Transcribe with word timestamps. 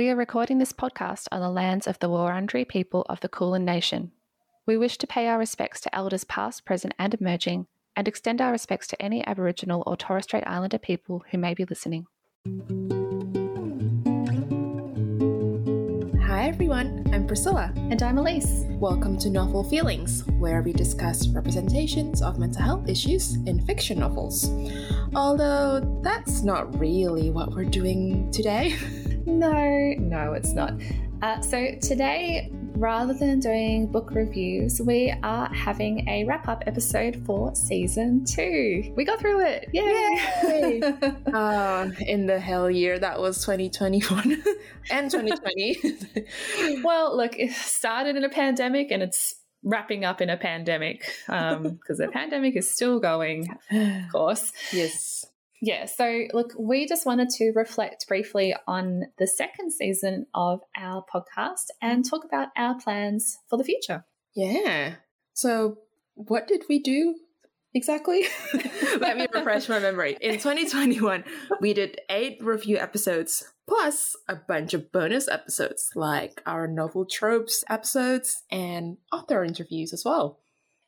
We 0.00 0.08
are 0.08 0.16
recording 0.16 0.56
this 0.56 0.72
podcast 0.72 1.26
on 1.30 1.42
the 1.42 1.50
lands 1.50 1.86
of 1.86 1.98
the 1.98 2.08
Wurundjeri 2.08 2.66
people 2.66 3.04
of 3.10 3.20
the 3.20 3.28
Kulin 3.28 3.66
Nation. 3.66 4.12
We 4.66 4.78
wish 4.78 4.96
to 4.96 5.06
pay 5.06 5.28
our 5.28 5.38
respects 5.38 5.78
to 5.82 5.94
elders 5.94 6.24
past, 6.24 6.64
present, 6.64 6.94
and 6.98 7.12
emerging, 7.12 7.66
and 7.94 8.08
extend 8.08 8.40
our 8.40 8.50
respects 8.50 8.86
to 8.86 9.02
any 9.02 9.22
Aboriginal 9.26 9.82
or 9.86 9.98
Torres 9.98 10.24
Strait 10.24 10.44
Islander 10.46 10.78
people 10.78 11.22
who 11.30 11.36
may 11.36 11.52
be 11.52 11.66
listening. 11.66 12.06
Everyone, 16.60 17.02
I'm 17.14 17.26
Priscilla. 17.26 17.72
And 17.74 18.02
I'm 18.02 18.18
Elise. 18.18 18.66
Welcome 18.72 19.16
to 19.20 19.30
Novel 19.30 19.64
Feelings, 19.64 20.26
where 20.38 20.60
we 20.60 20.74
discuss 20.74 21.26
representations 21.28 22.20
of 22.20 22.38
mental 22.38 22.60
health 22.60 22.86
issues 22.86 23.36
in 23.46 23.64
fiction 23.64 24.00
novels. 24.00 24.50
Although 25.14 25.80
that's 26.04 26.42
not 26.42 26.78
really 26.78 27.30
what 27.30 27.52
we're 27.52 27.64
doing 27.64 28.30
today. 28.30 28.76
No, 29.26 29.94
no, 29.98 30.32
it's 30.32 30.52
not. 30.52 30.74
Uh, 31.22 31.40
so 31.40 31.74
today, 31.80 32.50
rather 32.80 33.12
than 33.12 33.38
doing 33.40 33.86
book 33.86 34.10
reviews, 34.12 34.80
we 34.80 35.14
are 35.22 35.52
having 35.52 36.08
a 36.08 36.24
wrap 36.24 36.48
up 36.48 36.64
episode 36.66 37.22
for 37.26 37.54
season 37.54 38.24
two. 38.24 38.90
We 38.96 39.04
got 39.04 39.20
through 39.20 39.44
it. 39.44 39.68
Yay! 39.72 40.18
Yay! 40.42 40.82
uh, 41.32 41.90
in 42.00 42.26
the 42.26 42.40
hell 42.40 42.70
year 42.70 42.98
that 42.98 43.20
was 43.20 43.44
2021 43.44 44.42
and 44.90 45.10
2020. 45.10 46.80
well, 46.82 47.14
look, 47.14 47.38
it 47.38 47.52
started 47.52 48.16
in 48.16 48.24
a 48.24 48.30
pandemic 48.30 48.90
and 48.90 49.02
it's 49.02 49.36
wrapping 49.62 50.06
up 50.06 50.22
in 50.22 50.30
a 50.30 50.38
pandemic 50.38 51.04
because 51.26 51.56
um, 51.56 51.78
the 51.86 52.08
pandemic 52.10 52.56
is 52.56 52.70
still 52.70 52.98
going, 52.98 53.46
of 53.70 54.10
course. 54.10 54.52
Yes. 54.72 55.26
Yeah, 55.62 55.84
so 55.84 56.24
look, 56.32 56.52
we 56.58 56.86
just 56.86 57.04
wanted 57.04 57.28
to 57.30 57.52
reflect 57.54 58.06
briefly 58.08 58.54
on 58.66 59.04
the 59.18 59.26
second 59.26 59.72
season 59.72 60.26
of 60.34 60.60
our 60.76 61.04
podcast 61.12 61.66
and 61.82 62.08
talk 62.08 62.24
about 62.24 62.48
our 62.56 62.78
plans 62.78 63.38
for 63.48 63.58
the 63.58 63.64
future. 63.64 64.04
Yeah. 64.34 64.94
So, 65.34 65.78
what 66.14 66.48
did 66.48 66.64
we 66.68 66.78
do 66.82 67.14
exactly? 67.74 68.24
Let 68.98 69.18
me 69.18 69.26
refresh 69.32 69.68
my 69.68 69.78
memory. 69.78 70.16
In 70.20 70.34
2021, 70.34 71.24
we 71.60 71.74
did 71.74 72.00
eight 72.08 72.38
review 72.42 72.78
episodes 72.78 73.44
plus 73.68 74.16
a 74.28 74.36
bunch 74.36 74.74
of 74.74 74.90
bonus 74.90 75.28
episodes 75.28 75.90
like 75.94 76.42
our 76.46 76.66
novel 76.66 77.04
tropes 77.04 77.62
episodes 77.68 78.42
and 78.50 78.96
author 79.12 79.44
interviews 79.44 79.92
as 79.92 80.04
well. 80.04 80.40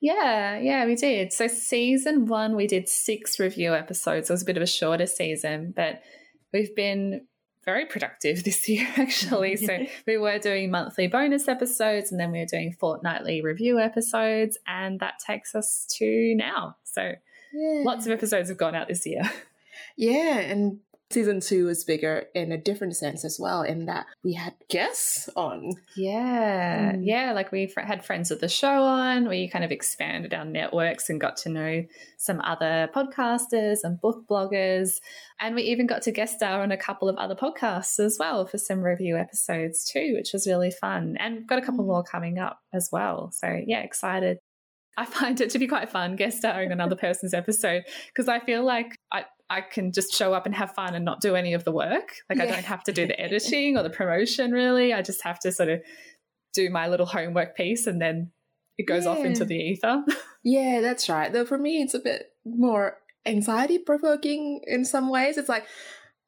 Yeah, 0.02 0.58
yeah, 0.58 0.84
we 0.84 0.96
did. 0.96 1.32
So, 1.32 1.46
season 1.46 2.26
one, 2.26 2.56
we 2.56 2.66
did 2.66 2.88
six 2.88 3.38
review 3.38 3.72
episodes. 3.72 4.28
It 4.28 4.32
was 4.32 4.42
a 4.42 4.44
bit 4.44 4.56
of 4.56 4.62
a 4.64 4.66
shorter 4.66 5.06
season, 5.06 5.72
but 5.76 6.02
we've 6.52 6.74
been 6.74 7.28
very 7.64 7.86
productive 7.86 8.42
this 8.44 8.68
year, 8.68 8.88
actually. 8.96 9.54
so, 9.54 9.78
we 10.08 10.18
were 10.18 10.40
doing 10.40 10.72
monthly 10.72 11.06
bonus 11.06 11.46
episodes 11.46 12.10
and 12.10 12.20
then 12.20 12.32
we 12.32 12.40
were 12.40 12.46
doing 12.46 12.74
fortnightly 12.80 13.42
review 13.42 13.78
episodes, 13.78 14.58
and 14.66 14.98
that 14.98 15.20
takes 15.24 15.54
us 15.54 15.86
to 15.98 16.34
now. 16.34 16.74
So, 16.82 17.12
yeah. 17.54 17.82
lots 17.84 18.04
of 18.04 18.10
episodes 18.10 18.48
have 18.48 18.58
gone 18.58 18.74
out 18.74 18.88
this 18.88 19.06
year. 19.06 19.22
Yeah, 19.96 20.38
and 20.38 20.80
season 21.12 21.40
two 21.40 21.66
was 21.66 21.84
bigger 21.84 22.26
in 22.34 22.52
a 22.52 22.58
different 22.58 22.96
sense 22.96 23.24
as 23.24 23.38
well, 23.40 23.62
in 23.62 23.86
that 23.86 24.06
we 24.24 24.34
had 24.34 24.54
guests 24.68 25.28
on. 25.36 25.72
Yeah, 25.96 26.92
mm. 26.92 27.00
yeah, 27.02 27.32
like 27.32 27.52
we 27.52 27.72
had 27.76 28.04
friends 28.04 28.30
of 28.30 28.40
the 28.40 28.48
show 28.48 28.82
on. 28.82 29.28
We 29.28 29.48
kind 29.48 29.64
of 29.64 29.70
expanded 29.70 30.34
our 30.34 30.44
networks 30.44 31.08
and 31.08 31.20
got 31.20 31.36
to 31.38 31.48
know 31.48 31.84
some 32.18 32.40
other 32.40 32.88
podcasters 32.94 33.78
and 33.82 34.00
book 34.00 34.24
bloggers. 34.28 35.00
And 35.40 35.54
we 35.54 35.62
even 35.62 35.86
got 35.86 36.02
to 36.02 36.12
guest 36.12 36.36
star 36.36 36.62
on 36.62 36.72
a 36.72 36.76
couple 36.76 37.08
of 37.08 37.16
other 37.16 37.34
podcasts 37.34 37.98
as 37.98 38.16
well 38.18 38.46
for 38.46 38.58
some 38.58 38.80
review 38.80 39.16
episodes 39.16 39.84
too, 39.84 40.14
which 40.16 40.32
was 40.32 40.46
really 40.46 40.70
fun. 40.70 41.16
And 41.18 41.46
got 41.46 41.58
a 41.58 41.62
couple 41.62 41.84
mm. 41.84 41.88
more 41.88 42.04
coming 42.04 42.38
up 42.38 42.60
as 42.72 42.88
well. 42.92 43.32
So, 43.32 43.60
yeah, 43.66 43.80
excited 43.80 44.38
I 44.96 45.04
find 45.06 45.40
it 45.40 45.50
to 45.50 45.58
be 45.58 45.66
quite 45.66 45.88
fun 45.88 46.16
guest 46.16 46.38
starring 46.38 46.70
another 46.70 46.96
person's 46.96 47.34
episode 47.34 47.84
because 48.08 48.28
I 48.28 48.40
feel 48.40 48.64
like 48.64 48.94
I, 49.12 49.24
I 49.48 49.62
can 49.62 49.92
just 49.92 50.12
show 50.14 50.34
up 50.34 50.46
and 50.46 50.54
have 50.54 50.72
fun 50.72 50.94
and 50.94 51.04
not 51.04 51.20
do 51.20 51.34
any 51.34 51.54
of 51.54 51.64
the 51.64 51.72
work. 51.72 52.14
Like 52.28 52.38
yeah. 52.38 52.44
I 52.44 52.46
don't 52.46 52.64
have 52.64 52.82
to 52.84 52.92
do 52.92 53.06
the 53.06 53.18
editing 53.20 53.76
or 53.76 53.82
the 53.82 53.90
promotion 53.90 54.52
really. 54.52 54.92
I 54.92 55.02
just 55.02 55.22
have 55.24 55.38
to 55.40 55.52
sort 55.52 55.70
of 55.70 55.80
do 56.54 56.68
my 56.70 56.88
little 56.88 57.06
homework 57.06 57.56
piece 57.56 57.86
and 57.86 58.00
then 58.00 58.32
it 58.76 58.86
goes 58.86 59.04
yeah. 59.04 59.10
off 59.10 59.18
into 59.18 59.44
the 59.44 59.56
ether. 59.56 60.04
yeah, 60.44 60.80
that's 60.80 61.08
right. 61.08 61.32
Though 61.32 61.46
for 61.46 61.58
me 61.58 61.82
it's 61.82 61.94
a 61.94 61.98
bit 61.98 62.32
more 62.44 62.98
anxiety 63.24 63.78
provoking 63.78 64.60
in 64.66 64.84
some 64.84 65.08
ways. 65.08 65.38
It's 65.38 65.48
like, 65.48 65.66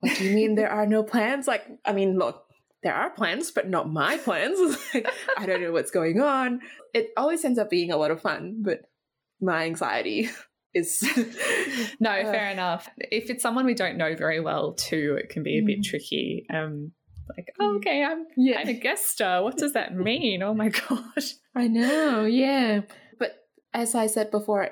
what 0.01 0.17
do 0.17 0.25
you 0.25 0.35
mean 0.35 0.55
there 0.55 0.71
are 0.71 0.87
no 0.87 1.03
plans? 1.03 1.47
Like, 1.47 1.67
I 1.85 1.93
mean, 1.93 2.19
look, 2.19 2.44
there 2.85 2.95
are 2.95 3.11
plans, 3.11 3.51
but 3.51 3.69
not 3.69 3.91
my 3.91 4.17
plans. 4.25 4.79
like, 4.95 5.11
I 5.37 5.47
don't 5.47 5.61
know 5.61 5.73
what's 5.73 5.91
going 5.91 6.21
on. 6.21 6.61
It 6.93 7.09
always 7.17 7.45
ends 7.45 7.59
up 7.59 7.71
being 7.71 7.91
a 7.91 7.97
lot 7.97 8.13
of 8.13 8.23
fun, 8.23 8.63
but 8.63 8.83
my 9.41 9.65
anxiety 9.65 10.31
is 10.75 11.03
no 12.01 12.11
uh, 12.11 12.25
fair 12.25 12.51
enough 12.51 12.89
if 12.99 13.31
it's 13.31 13.43
someone 13.43 13.65
we 13.65 13.75
don't 13.75 13.97
know 13.97 14.17
very 14.17 14.41
well 14.41 14.73
too 14.73 15.17
it 15.23 15.29
can 15.29 15.45
be 15.45 15.59
a 15.59 15.63
mm. 15.63 15.67
bit 15.67 15.85
tricky 15.85 16.45
um 16.53 16.91
like 17.37 17.47
oh, 17.61 17.77
okay 17.77 18.03
i'm 18.03 18.27
yeah. 18.37 18.59
i'm 18.59 18.67
a 18.67 18.73
guest 18.73 19.07
star 19.07 19.45
what 19.45 19.57
does 19.57 19.73
that 19.75 19.95
mean 19.95 20.43
oh 20.43 20.53
my 20.53 20.71
gosh 20.71 21.35
i 21.55 21.69
know 21.69 22.25
yeah 22.25 22.81
but 23.21 23.37
as 23.73 23.95
i 23.95 24.09
said 24.09 24.33
before 24.33 24.71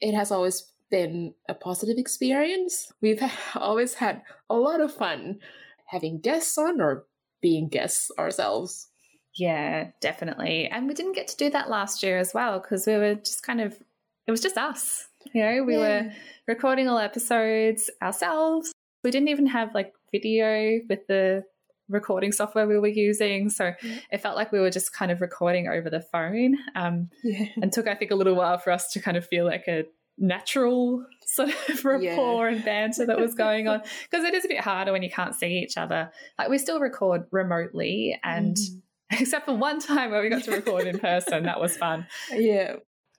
it 0.00 0.14
has 0.14 0.30
always 0.30 0.72
been 0.90 1.34
a 1.50 1.54
positive 1.54 1.98
experience 1.98 2.90
we've 3.02 3.22
always 3.54 3.94
had 3.94 4.22
a 4.48 4.54
lot 4.54 4.80
of 4.80 4.94
fun 4.94 5.38
having 5.86 6.18
guests 6.18 6.56
on 6.56 6.80
or 6.80 7.04
being 7.48 7.68
guests 7.68 8.10
ourselves 8.18 8.88
yeah 9.36 9.90
definitely 10.00 10.66
and 10.66 10.88
we 10.88 10.94
didn't 10.94 11.14
get 11.14 11.28
to 11.28 11.36
do 11.36 11.50
that 11.50 11.70
last 11.70 12.02
year 12.02 12.18
as 12.18 12.32
well 12.34 12.58
because 12.58 12.86
we 12.86 12.96
were 12.96 13.14
just 13.14 13.42
kind 13.42 13.60
of 13.60 13.78
it 14.26 14.30
was 14.30 14.40
just 14.40 14.56
us 14.56 15.06
you 15.32 15.42
know, 15.42 15.64
we 15.64 15.74
yeah. 15.74 16.02
were 16.02 16.12
recording 16.46 16.88
all 16.88 16.98
episodes 16.98 17.90
ourselves. 18.02 18.72
We 19.02 19.10
didn't 19.10 19.28
even 19.28 19.46
have 19.46 19.74
like 19.74 19.92
video 20.12 20.80
with 20.88 21.06
the 21.06 21.44
recording 21.88 22.32
software 22.32 22.66
we 22.66 22.78
were 22.78 22.88
using. 22.88 23.48
So 23.50 23.72
yeah. 23.82 23.98
it 24.10 24.20
felt 24.20 24.36
like 24.36 24.50
we 24.50 24.58
were 24.58 24.70
just 24.70 24.92
kind 24.92 25.10
of 25.12 25.20
recording 25.20 25.68
over 25.68 25.88
the 25.88 26.00
phone. 26.00 26.56
Um, 26.74 27.10
yeah. 27.22 27.46
And 27.62 27.72
took, 27.72 27.86
I 27.86 27.94
think, 27.94 28.10
a 28.10 28.16
little 28.16 28.34
while 28.34 28.58
for 28.58 28.72
us 28.72 28.90
to 28.92 29.00
kind 29.00 29.16
of 29.16 29.26
feel 29.26 29.44
like 29.44 29.64
a 29.68 29.84
natural 30.18 31.04
sort 31.26 31.50
of 31.68 31.84
rapport 31.84 32.48
yeah. 32.48 32.56
and 32.56 32.64
banter 32.64 33.06
that 33.06 33.18
was 33.18 33.34
going 33.34 33.68
on. 33.68 33.82
Because 34.10 34.24
it 34.24 34.34
is 34.34 34.44
a 34.44 34.48
bit 34.48 34.60
harder 34.60 34.92
when 34.92 35.02
you 35.02 35.10
can't 35.10 35.34
see 35.34 35.58
each 35.58 35.76
other. 35.76 36.10
Like 36.38 36.48
we 36.48 36.58
still 36.58 36.80
record 36.80 37.24
remotely 37.30 38.18
and. 38.22 38.56
Mm. 38.56 38.82
Except 39.20 39.44
for 39.46 39.54
one 39.54 39.78
time 39.78 40.10
where 40.10 40.20
we 40.20 40.28
got 40.28 40.42
to 40.42 40.50
record 40.50 40.84
in 40.84 40.98
person, 40.98 41.44
that 41.44 41.60
was 41.60 41.76
fun. 41.76 42.08
Yeah, 42.32 42.74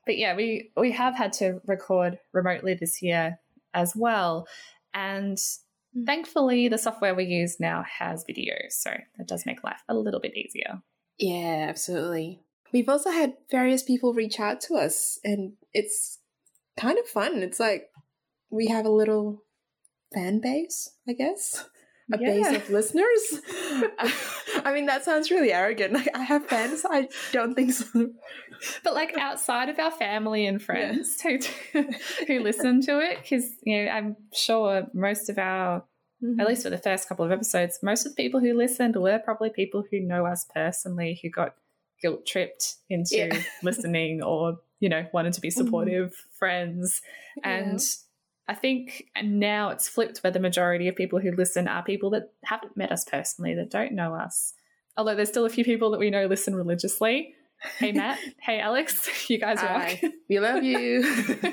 but 0.05 0.17
yeah, 0.17 0.35
we 0.35 0.71
we 0.75 0.91
have 0.91 1.15
had 1.15 1.31
to 1.33 1.61
record 1.65 2.19
remotely 2.33 2.73
this 2.73 3.01
year 3.01 3.39
as 3.73 3.95
well, 3.95 4.47
and 4.93 5.37
mm. 5.37 6.05
thankfully 6.05 6.67
the 6.67 6.77
software 6.77 7.15
we 7.15 7.23
use 7.23 7.57
now 7.61 7.85
has 7.99 8.25
video, 8.27 8.55
so 8.67 8.91
that 9.17 9.29
does 9.29 9.45
make 9.45 9.63
life 9.63 9.81
a 9.87 9.93
little 9.93 10.19
bit 10.19 10.35
easier. 10.35 10.81
Yeah, 11.19 11.67
absolutely. 11.69 12.41
We've 12.73 12.89
also 12.89 13.09
had 13.09 13.35
various 13.49 13.81
people 13.81 14.13
reach 14.13 14.41
out 14.41 14.59
to 14.61 14.75
us, 14.75 15.19
and 15.23 15.53
it's 15.73 16.19
kind 16.77 16.97
of 16.97 17.07
fun. 17.07 17.37
It's 17.37 17.59
like 17.59 17.89
we 18.49 18.67
have 18.67 18.85
a 18.85 18.91
little 18.91 19.43
fan 20.13 20.39
base, 20.39 20.91
I 21.07 21.13
guess 21.13 21.67
a 22.11 22.17
yeah. 22.19 22.29
base 22.29 22.55
of 22.55 22.69
listeners. 22.69 23.41
I 24.65 24.71
mean, 24.73 24.85
that 24.85 25.03
sounds 25.03 25.29
really 25.29 25.51
arrogant. 25.51 25.93
Like, 25.93 26.09
I 26.13 26.23
have 26.23 26.45
fans. 26.47 26.85
I 26.89 27.09
don't 27.31 27.53
think 27.53 27.73
so. 27.73 28.11
But 28.83 28.93
like 28.93 29.15
outside 29.17 29.69
of 29.69 29.77
our 29.79 29.91
family 29.91 30.45
and 30.45 30.61
friends 30.61 31.17
yeah. 31.23 31.37
who 31.73 31.83
who 32.27 32.39
listen 32.39 32.81
to 32.83 32.99
it, 32.99 33.19
because 33.21 33.49
you 33.63 33.85
know, 33.85 33.91
I'm 33.91 34.15
sure 34.33 34.87
most 34.93 35.29
of 35.29 35.37
our, 35.37 35.83
mm-hmm. 36.23 36.39
at 36.39 36.47
least 36.47 36.63
for 36.63 36.69
the 36.69 36.77
first 36.77 37.07
couple 37.07 37.25
of 37.25 37.31
episodes, 37.31 37.79
most 37.83 38.05
of 38.05 38.15
the 38.15 38.23
people 38.23 38.39
who 38.39 38.53
listened 38.53 38.95
were 38.95 39.19
probably 39.19 39.49
people 39.49 39.83
who 39.91 39.99
know 39.99 40.25
us 40.25 40.45
personally, 40.53 41.19
who 41.21 41.29
got 41.29 41.55
guilt 42.01 42.25
tripped 42.25 42.75
into 42.89 43.17
yeah. 43.17 43.41
listening 43.63 44.23
or 44.23 44.59
you 44.79 44.89
know 44.89 45.05
wanted 45.13 45.33
to 45.33 45.41
be 45.41 45.49
mm-hmm. 45.49 45.65
supportive 45.65 46.09
mm-hmm. 46.09 46.37
friends 46.37 47.01
and 47.43 47.81
I 48.49 48.55
think 48.55 49.07
now 49.21 49.69
it's 49.69 49.89
flipped 49.89 50.19
where 50.19 50.31
the 50.31 50.39
majority 50.39 50.87
of 50.87 50.95
people 50.95 51.19
who 51.19 51.31
listen 51.31 51.67
are 51.67 51.83
people 51.83 52.09
that 52.11 52.31
haven't 52.45 52.77
met 52.77 52.91
us 52.93 53.03
personally, 53.03 53.53
that 53.55 53.69
don't 53.69 53.91
know 53.91 54.13
us. 54.13 54.53
Although 54.95 55.15
there's 55.15 55.27
still 55.29 55.45
a 55.45 55.49
few 55.49 55.65
people 55.65 55.91
that 55.91 55.99
we 55.99 56.09
know 56.09 56.27
listen 56.27 56.55
religiously. 56.55 57.35
Hey, 57.77 57.91
Matt. 57.91 58.19
hey, 58.41 58.59
Alex. 58.59 59.09
You 59.29 59.39
guys 59.39 59.59
Hi. 59.59 59.99
rock. 60.01 60.13
We 60.29 60.39
love 60.39 60.63
you. 60.63 61.01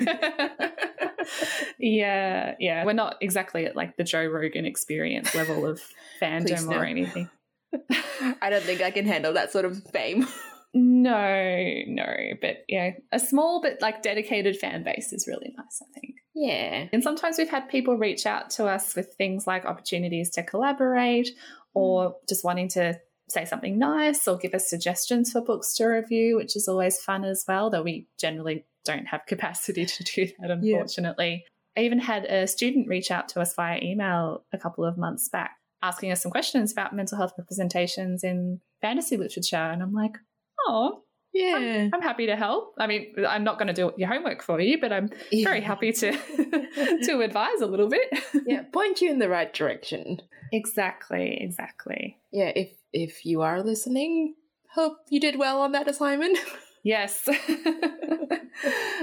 yeah, 1.77 2.55
yeah. 2.57 2.85
We're 2.85 2.93
not 2.93 3.17
exactly 3.19 3.65
at 3.65 3.75
like 3.75 3.97
the 3.97 4.05
Joe 4.05 4.25
Rogan 4.25 4.65
experience 4.65 5.35
level 5.35 5.65
of 5.65 5.81
fandom 6.21 6.73
or 6.73 6.85
anything. 6.85 7.29
I 8.41 8.49
don't 8.49 8.63
think 8.63 8.81
I 8.81 8.91
can 8.91 9.05
handle 9.05 9.33
that 9.33 9.51
sort 9.51 9.65
of 9.65 9.83
fame. 9.91 10.25
No, 10.77 11.83
no, 11.87 12.15
but 12.41 12.57
yeah, 12.67 12.91
a 13.13 13.19
small 13.19 13.61
but 13.61 13.81
like 13.81 14.03
dedicated 14.03 14.57
fan 14.57 14.83
base 14.83 15.13
is 15.13 15.25
really 15.25 15.53
nice, 15.57 15.81
I 15.81 15.99
think. 15.99 16.15
Yeah. 16.35 16.89
And 16.91 17.01
sometimes 17.01 17.37
we've 17.37 17.49
had 17.49 17.69
people 17.69 17.97
reach 17.97 18.25
out 18.25 18.49
to 18.51 18.65
us 18.65 18.93
with 18.93 19.15
things 19.17 19.47
like 19.47 19.63
opportunities 19.63 20.31
to 20.31 20.43
collaborate 20.43 21.29
or 21.73 22.09
mm. 22.09 22.13
just 22.27 22.43
wanting 22.43 22.67
to 22.69 22.99
say 23.29 23.45
something 23.45 23.79
nice 23.79 24.27
or 24.27 24.37
give 24.37 24.53
us 24.53 24.69
suggestions 24.69 25.31
for 25.31 25.41
books 25.41 25.73
to 25.75 25.85
review, 25.85 26.35
which 26.35 26.57
is 26.57 26.67
always 26.67 26.99
fun 26.99 27.23
as 27.23 27.45
well, 27.47 27.69
though 27.69 27.81
we 27.81 28.07
generally 28.19 28.65
don't 28.83 29.05
have 29.05 29.25
capacity 29.25 29.85
to 29.85 30.03
do 30.03 30.27
that, 30.39 30.51
unfortunately. 30.51 31.45
Yeah. 31.77 31.81
I 31.81 31.85
even 31.85 31.99
had 31.99 32.25
a 32.25 32.47
student 32.47 32.89
reach 32.89 33.11
out 33.11 33.29
to 33.29 33.39
us 33.39 33.55
via 33.55 33.79
email 33.81 34.43
a 34.53 34.57
couple 34.57 34.83
of 34.83 34.97
months 34.97 35.29
back 35.29 35.51
asking 35.81 36.11
us 36.11 36.21
some 36.21 36.31
questions 36.31 36.71
about 36.71 36.95
mental 36.95 37.17
health 37.17 37.33
representations 37.37 38.23
in 38.23 38.59
fantasy 38.81 39.17
literature. 39.17 39.55
And 39.55 39.83
I'm 39.83 39.93
like, 39.93 40.17
oh, 40.67 41.03
yeah, 41.35 41.55
I'm, 41.57 41.91
I'm, 41.93 42.01
happy 42.01 42.27
to 42.27 42.35
help. 42.37 42.75
I 42.79 42.87
mean, 42.87 43.13
I'm 43.27 43.43
not 43.43 43.59
going 43.59 43.67
to 43.67 43.73
do 43.73 43.91
your 43.97 44.07
homework 44.07 44.41
for 44.41 44.61
you, 44.61 44.79
but 44.79 44.93
I'm 44.93 45.09
yeah. 45.31 45.43
very 45.43 45.59
happy 45.59 45.91
to 45.91 46.11
to 47.03 47.19
advise 47.21 47.59
a 47.61 47.65
little 47.65 47.89
bit. 47.89 48.07
yeah, 48.47 48.63
point 48.71 49.01
you 49.01 49.11
in 49.11 49.19
the 49.19 49.27
right 49.27 49.53
direction. 49.53 50.21
Exactly, 50.53 51.37
exactly. 51.41 52.17
Yeah, 52.31 52.53
if 52.55 52.71
if 52.93 53.25
you 53.25 53.41
are 53.41 53.61
listening, 53.61 54.35
hope 54.73 54.97
you 55.09 55.19
did 55.19 55.37
well 55.37 55.61
on 55.61 55.73
that 55.73 55.89
assignment. 55.89 56.37
yes, 56.83 57.27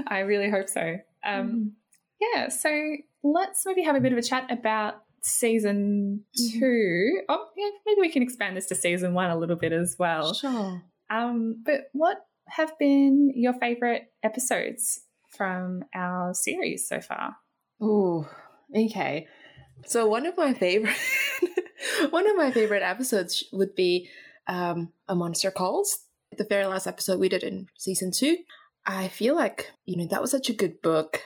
I 0.06 0.20
really 0.20 0.48
hope 0.48 0.70
so. 0.70 0.96
Um, 1.22 1.50
mm. 1.50 1.70
Yeah, 2.18 2.48
so 2.48 2.96
let's 3.22 3.66
maybe 3.66 3.82
have 3.82 3.96
a 3.96 4.00
bit 4.00 4.12
of 4.12 4.18
a 4.18 4.22
chat 4.22 4.50
about 4.50 5.02
season 5.20 6.24
mm-hmm. 6.38 6.60
2 6.60 6.64
mm-hmm. 6.64 7.24
Oh, 7.28 7.46
yeah, 7.56 7.70
maybe 7.84 8.00
we 8.00 8.10
can 8.10 8.22
expand 8.22 8.56
this 8.56 8.66
to 8.66 8.74
season 8.74 9.12
one 9.12 9.30
a 9.30 9.36
little 9.36 9.56
bit 9.56 9.72
as 9.72 9.96
well. 9.98 10.32
Sure. 10.32 10.82
Um, 11.10 11.62
but 11.64 11.82
what 11.92 12.18
have 12.48 12.78
been 12.78 13.32
your 13.34 13.54
favorite 13.54 14.12
episodes 14.22 15.00
from 15.30 15.84
our 15.94 16.34
series 16.34 16.88
so 16.88 17.00
far? 17.00 17.36
Oh, 17.80 18.28
okay. 18.74 19.26
So 19.86 20.06
one 20.06 20.26
of 20.26 20.36
my 20.36 20.54
favorite 20.54 20.94
one 22.10 22.28
of 22.28 22.36
my 22.36 22.50
favorite 22.50 22.82
episodes 22.82 23.44
would 23.52 23.74
be 23.74 24.08
um, 24.46 24.92
A 25.08 25.14
Monster 25.14 25.50
Calls. 25.50 25.98
The 26.36 26.46
very 26.48 26.66
last 26.66 26.86
episode 26.86 27.20
we 27.20 27.28
did 27.28 27.42
in 27.42 27.66
season 27.76 28.10
two. 28.10 28.38
I 28.86 29.08
feel 29.08 29.36
like, 29.36 29.70
you 29.84 29.96
know, 29.96 30.06
that 30.10 30.20
was 30.20 30.30
such 30.30 30.48
a 30.48 30.54
good 30.54 30.82
book 30.82 31.20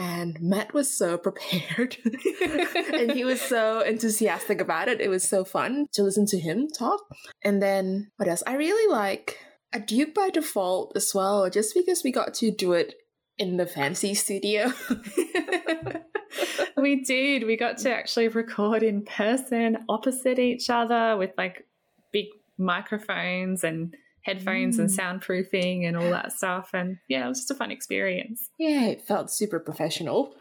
and 0.00 0.40
Matt 0.40 0.72
was 0.72 0.96
so 0.96 1.18
prepared 1.26 1.98
and 2.94 3.12
he 3.12 3.22
was 3.22 3.40
so 3.40 3.80
enthusiastic 3.80 4.60
about 4.60 4.88
it. 4.88 5.00
It 5.00 5.08
was 5.08 5.28
so 5.28 5.44
fun 5.44 5.86
to 5.92 6.02
listen 6.02 6.26
to 6.26 6.40
him 6.40 6.68
talk. 6.68 7.00
And 7.44 7.62
then 7.62 8.10
what 8.16 8.28
else? 8.28 8.42
I 8.46 8.54
really 8.54 8.92
like 8.92 9.38
a 9.72 9.78
Duke 9.78 10.14
by 10.14 10.30
Default 10.30 10.96
as 10.96 11.12
well, 11.14 11.48
just 11.50 11.74
because 11.74 12.02
we 12.02 12.10
got 12.10 12.34
to 12.34 12.50
do 12.50 12.72
it 12.72 12.94
in 13.38 13.58
the 13.58 13.66
fancy 13.66 14.14
studio. 14.14 14.72
we 16.76 17.04
did. 17.04 17.46
We 17.46 17.56
got 17.56 17.78
to 17.78 17.94
actually 17.94 18.28
record 18.28 18.82
in 18.82 19.04
person 19.04 19.84
opposite 19.88 20.38
each 20.38 20.70
other 20.70 21.16
with 21.16 21.30
like 21.36 21.66
big 22.10 22.26
microphones 22.58 23.64
and 23.64 23.94
headphones 24.22 24.76
mm. 24.76 24.80
and 24.80 24.90
soundproofing 24.90 25.86
and 25.86 25.96
all 25.96 26.10
that 26.10 26.32
stuff. 26.32 26.70
And 26.74 26.98
yeah, 27.08 27.24
it 27.24 27.28
was 27.28 27.38
just 27.38 27.50
a 27.50 27.54
fun 27.54 27.70
experience. 27.70 28.50
Yeah, 28.58 28.86
it 28.86 29.02
felt 29.02 29.30
super 29.30 29.58
professional. 29.60 30.34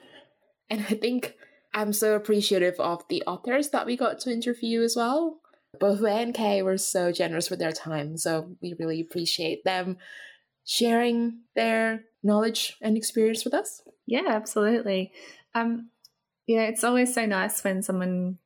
And 0.70 0.82
I 0.90 0.94
think 0.96 1.36
I'm 1.74 1.94
so 1.94 2.16
appreciative 2.16 2.80
of 2.80 3.08
the 3.10 3.24
authors 3.26 3.70
that 3.70 3.86
we 3.86 3.96
got 3.96 4.20
to 4.22 4.32
interview 4.32 4.82
as 4.82 4.96
well. 4.96 5.40
Both 5.80 6.02
Wei 6.02 6.22
and 6.24 6.34
Kay 6.34 6.62
were 6.62 6.78
so 6.78 7.12
generous 7.12 7.50
with 7.50 7.60
their 7.60 7.72
time, 7.72 8.18
so 8.18 8.56
we 8.62 8.76
really 8.80 9.02
appreciate 9.02 9.64
them 9.64 9.98
sharing 10.66 11.42
their 11.56 12.06
knowledge 12.24 12.76
and 12.82 12.98
experience 12.98 13.46
with 13.46 13.54
us. 13.54 13.82
Yeah, 14.08 14.28
absolutely. 14.28 15.12
Um, 15.54 15.90
yeah, 16.48 16.64
it's 16.64 16.84
always 16.84 17.14
so 17.14 17.26
nice 17.26 17.64
when 17.64 17.84
someone 17.84 18.40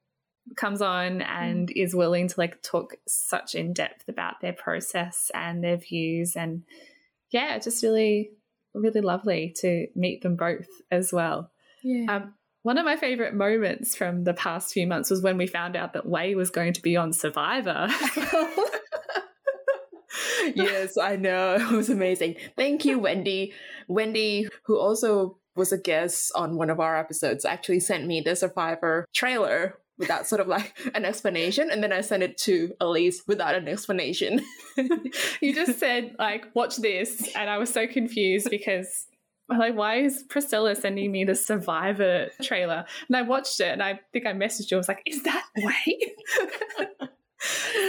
comes 0.55 0.81
on 0.81 1.21
and 1.21 1.69
mm. 1.69 1.83
is 1.83 1.95
willing 1.95 2.27
to 2.27 2.35
like 2.37 2.61
talk 2.61 2.95
such 3.07 3.55
in 3.55 3.73
depth 3.73 4.07
about 4.07 4.41
their 4.41 4.53
process 4.53 5.31
and 5.33 5.63
their 5.63 5.77
views 5.77 6.35
and 6.35 6.63
yeah 7.31 7.57
just 7.59 7.83
really 7.83 8.31
really 8.73 9.01
lovely 9.01 9.53
to 9.55 9.87
meet 9.95 10.21
them 10.21 10.35
both 10.35 10.67
as 10.91 11.13
well 11.13 11.49
yeah 11.81 12.17
um, 12.17 12.33
one 12.63 12.77
of 12.77 12.85
my 12.85 12.95
favorite 12.95 13.33
moments 13.33 13.95
from 13.95 14.23
the 14.23 14.33
past 14.33 14.73
few 14.73 14.87
months 14.87 15.09
was 15.09 15.21
when 15.21 15.37
we 15.37 15.47
found 15.47 15.75
out 15.75 15.93
that 15.93 16.05
Wei 16.05 16.33
was 16.33 16.49
going 16.49 16.71
to 16.73 16.81
be 16.81 16.95
on 16.95 17.11
Survivor. 17.11 17.89
yes, 20.55 20.97
I 20.97 21.15
know. 21.17 21.55
It 21.59 21.75
was 21.75 21.89
amazing. 21.89 22.35
Thank 22.55 22.85
you, 22.85 22.99
Wendy. 22.99 23.53
Wendy, 23.87 24.47
who 24.65 24.79
also 24.79 25.37
was 25.55 25.71
a 25.71 25.77
guest 25.77 26.31
on 26.35 26.55
one 26.55 26.69
of 26.69 26.79
our 26.79 26.97
episodes, 26.97 27.45
actually 27.45 27.79
sent 27.79 28.07
me 28.07 28.21
the 28.21 28.35
Survivor 28.35 29.05
trailer 29.13 29.77
without 29.97 30.27
sort 30.27 30.41
of 30.41 30.47
like 30.47 30.75
an 30.95 31.05
explanation 31.05 31.69
and 31.69 31.83
then 31.83 31.93
i 31.93 32.01
sent 32.01 32.23
it 32.23 32.37
to 32.37 32.73
elise 32.79 33.23
without 33.27 33.55
an 33.55 33.67
explanation. 33.67 34.41
You 35.41 35.53
just 35.53 35.77
said 35.79 36.15
like 36.17 36.47
watch 36.55 36.77
this 36.77 37.29
and 37.35 37.49
i 37.49 37.57
was 37.57 37.69
so 37.69 37.85
confused 37.85 38.49
because 38.49 39.07
like 39.49 39.75
why 39.75 39.97
is 39.97 40.23
priscilla 40.29 40.75
sending 40.75 41.11
me 41.11 41.25
the 41.25 41.35
survivor 41.35 42.29
trailer? 42.41 42.85
And 43.07 43.15
i 43.15 43.21
watched 43.21 43.59
it 43.59 43.67
and 43.67 43.83
i 43.83 43.99
think 44.11 44.25
i 44.25 44.33
messaged 44.33 44.71
you. 44.71 44.77
I 44.77 44.79
was 44.79 44.87
like 44.87 45.03
is 45.05 45.21
that 45.23 45.45
wei 45.57 46.13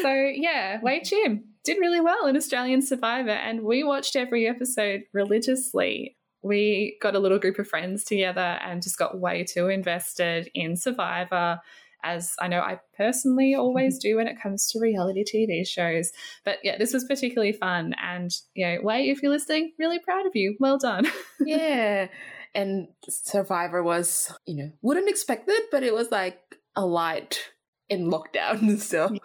so 0.02 0.12
yeah 0.34 0.78
wei 0.82 1.00
chim 1.02 1.44
did 1.64 1.78
really 1.78 2.00
well 2.00 2.26
in 2.26 2.36
australian 2.36 2.82
survivor 2.82 3.30
and 3.30 3.62
we 3.62 3.82
watched 3.82 4.16
every 4.16 4.46
episode 4.46 5.04
religiously. 5.12 6.16
We 6.42 6.98
got 7.00 7.16
a 7.16 7.18
little 7.18 7.38
group 7.38 7.58
of 7.58 7.66
friends 7.66 8.04
together 8.04 8.58
and 8.62 8.82
just 8.82 8.98
got 8.98 9.18
way 9.18 9.44
too 9.44 9.68
invested 9.68 10.50
in 10.54 10.76
survivor 10.76 11.60
as 12.04 12.34
I 12.40 12.48
know 12.48 12.60
I 12.60 12.78
personally 12.96 13.54
always 13.54 13.98
do 13.98 14.16
when 14.16 14.28
it 14.28 14.40
comes 14.40 14.68
to 14.70 14.78
reality 14.78 15.24
TV 15.24 15.66
shows. 15.66 16.12
But 16.44 16.58
yeah, 16.62 16.76
this 16.78 16.92
was 16.92 17.04
particularly 17.04 17.52
fun. 17.52 17.94
And, 18.00 18.30
you 18.54 18.66
know, 18.66 18.78
Wei, 18.82 19.08
if 19.10 19.22
you're 19.22 19.32
listening, 19.32 19.72
really 19.78 19.98
proud 19.98 20.26
of 20.26 20.32
you. 20.36 20.56
Well 20.60 20.78
done. 20.78 21.06
yeah. 21.40 22.08
And 22.54 22.88
Survivor 23.08 23.82
was, 23.82 24.32
you 24.46 24.56
know, 24.56 24.70
wouldn't 24.82 25.08
expect 25.08 25.48
it, 25.48 25.64
but 25.72 25.82
it 25.82 25.94
was 25.94 26.12
like 26.12 26.38
a 26.76 26.86
light 26.86 27.40
in 27.88 28.10
lockdown. 28.10 28.80
So 28.80 29.16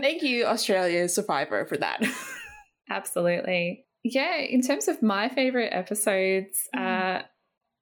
thank 0.00 0.22
you, 0.22 0.44
Australia 0.44 1.08
Survivor, 1.08 1.64
for 1.66 1.76
that. 1.78 2.02
Absolutely. 2.90 3.86
Yeah, 4.04 4.38
in 4.38 4.60
terms 4.60 4.88
of 4.88 5.02
my 5.02 5.28
favorite 5.28 5.72
episodes, 5.72 6.68
mm. 6.74 6.80
uh, 6.80 7.22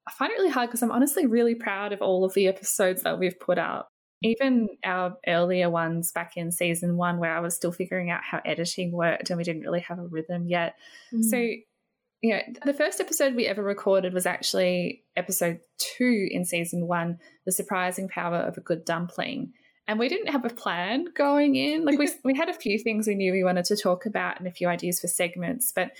I 0.07 0.11
find 0.17 0.31
it 0.31 0.35
really 0.35 0.51
hard 0.51 0.69
because 0.69 0.83
I'm 0.83 0.91
honestly 0.91 1.25
really 1.25 1.55
proud 1.55 1.93
of 1.93 2.01
all 2.01 2.23
of 2.23 2.33
the 2.33 2.47
episodes 2.47 3.03
that 3.03 3.19
we've 3.19 3.39
put 3.39 3.57
out 3.57 3.87
even 4.21 4.69
our 4.83 5.17
earlier 5.27 5.69
ones 5.69 6.11
back 6.11 6.37
in 6.37 6.51
season 6.51 6.95
one, 6.95 7.17
where 7.17 7.35
I 7.35 7.39
was 7.39 7.55
still 7.55 7.71
figuring 7.71 8.11
out 8.11 8.21
how 8.23 8.41
editing 8.45 8.91
worked 8.91 9.29
and 9.29 9.37
we 9.37 9.43
didn't 9.43 9.63
really 9.63 9.79
have 9.81 9.99
a 9.99 10.07
rhythm 10.07 10.47
yet. 10.47 10.75
Mm. 11.13 11.23
So, 11.23 11.37
you 11.37 12.35
know, 12.35 12.41
the 12.65 12.73
first 12.73 12.99
episode 12.99 13.33
we 13.33 13.47
ever 13.47 13.63
recorded 13.63 14.13
was 14.13 14.27
actually 14.27 15.03
episode 15.15 15.59
two 15.77 16.27
in 16.29 16.45
season 16.45 16.87
one 16.87 17.17
The 17.45 17.51
Surprising 17.51 18.07
Power 18.09 18.37
of 18.37 18.57
a 18.57 18.61
Good 18.61 18.85
Dumpling. 18.85 19.53
And 19.87 19.97
we 19.97 20.07
didn't 20.07 20.29
have 20.29 20.45
a 20.45 20.49
plan 20.49 21.05
going 21.15 21.55
in. 21.55 21.83
Like, 21.83 21.97
we, 21.97 22.09
we 22.23 22.35
had 22.37 22.49
a 22.49 22.53
few 22.53 22.77
things 22.77 23.07
we 23.07 23.15
knew 23.15 23.31
we 23.31 23.43
wanted 23.43 23.65
to 23.65 23.75
talk 23.75 24.05
about 24.05 24.37
and 24.37 24.47
a 24.47 24.51
few 24.51 24.67
ideas 24.67 24.99
for 24.99 25.07
segments, 25.07 25.71
but 25.75 25.91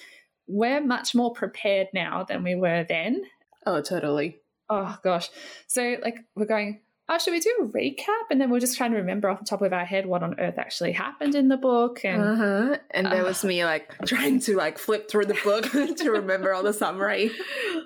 we're 0.48 0.81
much 0.81 1.15
more 1.15 1.34
prepared 1.34 1.88
now 1.91 2.24
than 2.24 2.43
we 2.43 2.53
were 2.53 2.86
then. 2.88 3.24
Oh, 3.65 3.81
totally. 3.81 4.38
Oh, 4.69 4.98
gosh. 5.03 5.29
So, 5.67 5.98
like, 6.03 6.19
we're 6.36 6.46
going, 6.46 6.81
oh, 7.12 7.18
should 7.18 7.32
we 7.32 7.39
do 7.39 7.56
a 7.62 7.68
recap? 7.68 8.25
And 8.30 8.39
then 8.39 8.50
we're 8.50 8.60
just 8.60 8.77
trying 8.77 8.91
to 8.91 8.98
remember 8.98 9.30
off 9.30 9.39
the 9.39 9.46
top 9.46 9.62
of 9.62 9.74
our 9.74 9.84
head 9.84 10.06
what 10.06 10.24
on 10.24 10.39
earth 10.39 10.58
actually 10.58 10.94
happened 10.94 11.36
in 11.36 11.50
the 11.50 11.58
book. 11.58 12.06
And 12.06 12.22
uh-huh. 12.22 12.77
and 12.91 13.08
there 13.08 13.24
uh, 13.24 13.27
was 13.27 13.44
me 13.44 13.65
like 13.65 13.94
trying 14.06 14.39
to 14.41 14.56
like 14.56 14.77
flip 14.77 15.10
through 15.10 15.25
the 15.25 15.39
book 15.44 15.70
to 15.98 16.12
remember 16.12 16.53
all 16.53 16.63
the 16.63 16.74
summary. 16.74 17.32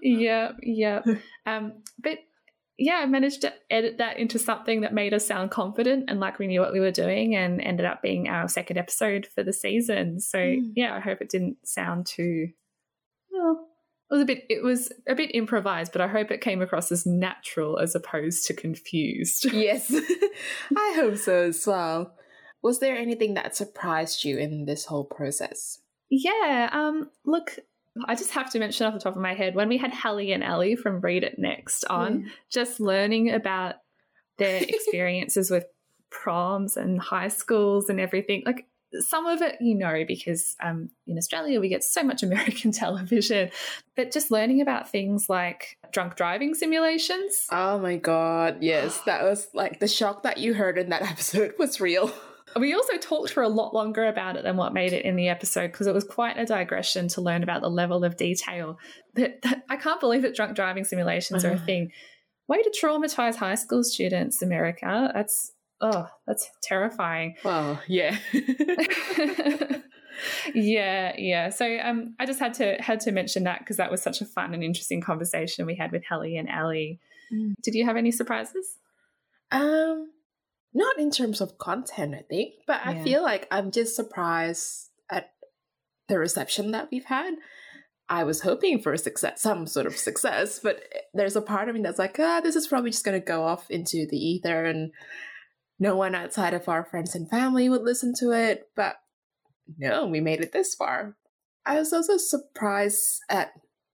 Yeah, 0.01 0.51
yeah. 0.61 1.01
Um, 1.45 1.73
but 2.01 2.19
yeah, 2.77 2.95
I 2.95 3.05
managed 3.05 3.41
to 3.41 3.53
edit 3.69 3.97
that 3.97 4.17
into 4.19 4.37
something 4.37 4.81
that 4.81 4.93
made 4.93 5.13
us 5.13 5.25
sound 5.25 5.49
confident 5.49 6.05
and 6.09 6.19
like 6.19 6.37
we 6.37 6.47
knew 6.47 6.59
what 6.59 6.73
we 6.73 6.79
were 6.79 6.91
doing 6.91 7.35
and 7.35 7.61
ended 7.61 7.85
up 7.85 8.01
being 8.01 8.27
our 8.27 8.47
second 8.47 8.77
episode 8.77 9.27
for 9.33 9.43
the 9.43 9.53
season. 9.53 10.19
So 10.19 10.37
mm. 10.37 10.71
yeah, 10.75 10.93
I 10.95 10.99
hope 10.99 11.21
it 11.21 11.29
didn't 11.29 11.57
sound 11.65 12.05
too 12.05 12.49
well 13.31 13.67
it 14.09 14.13
was 14.13 14.21
a 14.21 14.25
bit 14.25 14.45
it 14.49 14.63
was 14.63 14.91
a 15.07 15.15
bit 15.15 15.33
improvised 15.33 15.91
but 15.91 16.01
i 16.01 16.07
hope 16.07 16.31
it 16.31 16.41
came 16.41 16.61
across 16.61 16.91
as 16.91 17.05
natural 17.05 17.79
as 17.79 17.95
opposed 17.95 18.45
to 18.45 18.53
confused 18.53 19.45
yes 19.51 19.93
i 20.77 20.93
hope 20.95 21.17
so 21.17 21.43
as 21.43 21.65
well 21.65 22.13
was 22.61 22.79
there 22.79 22.97
anything 22.97 23.35
that 23.35 23.55
surprised 23.55 24.23
you 24.23 24.37
in 24.37 24.65
this 24.65 24.85
whole 24.85 25.05
process 25.05 25.79
yeah 26.09 26.69
um 26.71 27.09
look 27.25 27.57
I 28.07 28.15
just 28.15 28.31
have 28.31 28.51
to 28.51 28.59
mention 28.59 28.85
off 28.85 28.93
the 28.93 28.99
top 28.99 29.15
of 29.15 29.21
my 29.21 29.33
head 29.33 29.55
when 29.55 29.69
we 29.69 29.77
had 29.77 29.93
Hallie 29.93 30.33
and 30.33 30.43
Ellie 30.43 30.75
from 30.75 30.99
Read 30.99 31.23
It 31.23 31.39
Next 31.39 31.85
on, 31.85 32.23
mm. 32.23 32.25
just 32.51 32.81
learning 32.81 33.31
about 33.31 33.75
their 34.37 34.61
experiences 34.61 35.49
with 35.49 35.65
proms 36.09 36.75
and 36.75 36.99
high 36.99 37.29
schools 37.29 37.89
and 37.89 37.99
everything. 37.99 38.43
Like 38.45 38.67
some 39.01 39.25
of 39.25 39.41
it 39.41 39.57
you 39.61 39.75
know 39.75 40.03
because 40.07 40.55
um, 40.61 40.89
in 41.07 41.17
Australia 41.17 41.59
we 41.59 41.69
get 41.69 41.83
so 41.83 42.03
much 42.03 42.23
American 42.23 42.71
television, 42.71 43.49
but 43.95 44.11
just 44.11 44.31
learning 44.31 44.61
about 44.61 44.89
things 44.89 45.29
like 45.29 45.77
drunk 45.91 46.15
driving 46.15 46.53
simulations. 46.53 47.47
Oh 47.51 47.79
my 47.79 47.97
god, 47.97 48.57
yes, 48.61 48.99
that 49.05 49.23
was 49.23 49.47
like 49.53 49.79
the 49.79 49.87
shock 49.87 50.23
that 50.23 50.37
you 50.37 50.53
heard 50.53 50.77
in 50.77 50.89
that 50.89 51.01
episode 51.11 51.53
was 51.57 51.79
real. 51.79 52.11
we 52.59 52.73
also 52.73 52.97
talked 52.97 53.33
for 53.33 53.43
a 53.43 53.49
lot 53.49 53.73
longer 53.73 54.05
about 54.05 54.37
it 54.37 54.43
than 54.43 54.57
what 54.57 54.73
made 54.73 54.93
it 54.93 55.05
in 55.05 55.15
the 55.15 55.27
episode 55.27 55.71
because 55.71 55.87
it 55.87 55.93
was 55.93 56.03
quite 56.03 56.37
a 56.37 56.45
digression 56.45 57.07
to 57.09 57.21
learn 57.21 57.43
about 57.43 57.61
the 57.61 57.69
level 57.69 58.03
of 58.03 58.17
detail. 58.17 58.77
That, 59.15 59.41
that 59.41 59.63
I 59.69 59.77
can't 59.77 59.99
believe 59.99 60.21
that 60.21 60.35
drunk 60.35 60.55
driving 60.55 60.83
simulations 60.83 61.43
are 61.43 61.51
a 61.51 61.59
thing. 61.65 61.91
Way 62.47 62.61
to 62.61 62.71
traumatize 62.79 63.35
high 63.35 63.55
school 63.55 63.83
students, 63.83 64.43
America. 64.43 65.11
That's 65.13 65.51
oh, 65.81 66.07
that's 66.27 66.49
terrifying. 66.63 67.35
Well, 67.43 67.81
yeah. 67.87 68.17
yeah, 70.53 71.13
yeah. 71.17 71.49
So 71.49 71.77
um, 71.79 72.15
I 72.19 72.25
just 72.25 72.39
had 72.39 72.53
to 72.55 72.77
had 72.79 72.99
to 73.01 73.11
mention 73.11 73.43
that 73.43 73.59
because 73.59 73.77
that 73.77 73.91
was 73.91 74.01
such 74.01 74.21
a 74.21 74.25
fun 74.25 74.53
and 74.53 74.63
interesting 74.63 75.01
conversation 75.01 75.65
we 75.65 75.75
had 75.75 75.91
with 75.91 76.03
Hallie 76.09 76.37
and 76.37 76.49
Ellie. 76.49 76.99
Mm. 77.33 77.53
Did 77.63 77.75
you 77.75 77.85
have 77.85 77.97
any 77.97 78.11
surprises? 78.11 78.77
Um, 79.51 80.11
not 80.73 80.99
in 80.99 81.11
terms 81.11 81.41
of 81.41 81.57
content, 81.57 82.15
I 82.15 82.23
think, 82.29 82.53
but 82.67 82.81
yeah. 82.83 82.91
I 82.91 83.03
feel 83.03 83.23
like 83.23 83.47
I'm 83.51 83.71
just 83.71 83.95
surprised 83.95 84.89
at 85.09 85.31
the 86.07 86.19
reception 86.19 86.71
that 86.71 86.89
we've 86.91 87.05
had. 87.05 87.35
I 88.07 88.23
was 88.23 88.41
hoping 88.41 88.79
for 88.79 88.95
success, 88.97 89.41
some 89.41 89.65
sort 89.65 89.87
of 89.87 89.97
success, 89.97 90.59
but 90.59 90.83
there's 91.13 91.35
a 91.35 91.41
part 91.41 91.69
of 91.69 91.75
me 91.75 91.81
that's 91.81 91.97
like, 91.97 92.17
ah, 92.19 92.39
this 92.41 92.55
is 92.55 92.67
probably 92.67 92.91
just 92.91 93.03
going 93.03 93.19
to 93.19 93.25
go 93.25 93.43
off 93.43 93.69
into 93.71 94.05
the 94.09 94.17
ether 94.17 94.65
and 94.65 94.91
no 95.79 95.95
one 95.95 96.15
outside 96.15 96.53
of 96.53 96.69
our 96.69 96.83
friends 96.85 97.15
and 97.15 97.29
family 97.29 97.69
would 97.69 97.83
listen 97.83 98.13
to 98.19 98.31
it. 98.31 98.69
But 98.75 98.95
no, 99.77 100.05
we 100.05 100.19
made 100.19 100.41
it 100.41 100.51
this 100.51 100.75
far. 100.75 101.15
I 101.65 101.79
was 101.79 101.91
also 101.91 102.17
surprised 102.17 103.21
at 103.29 103.53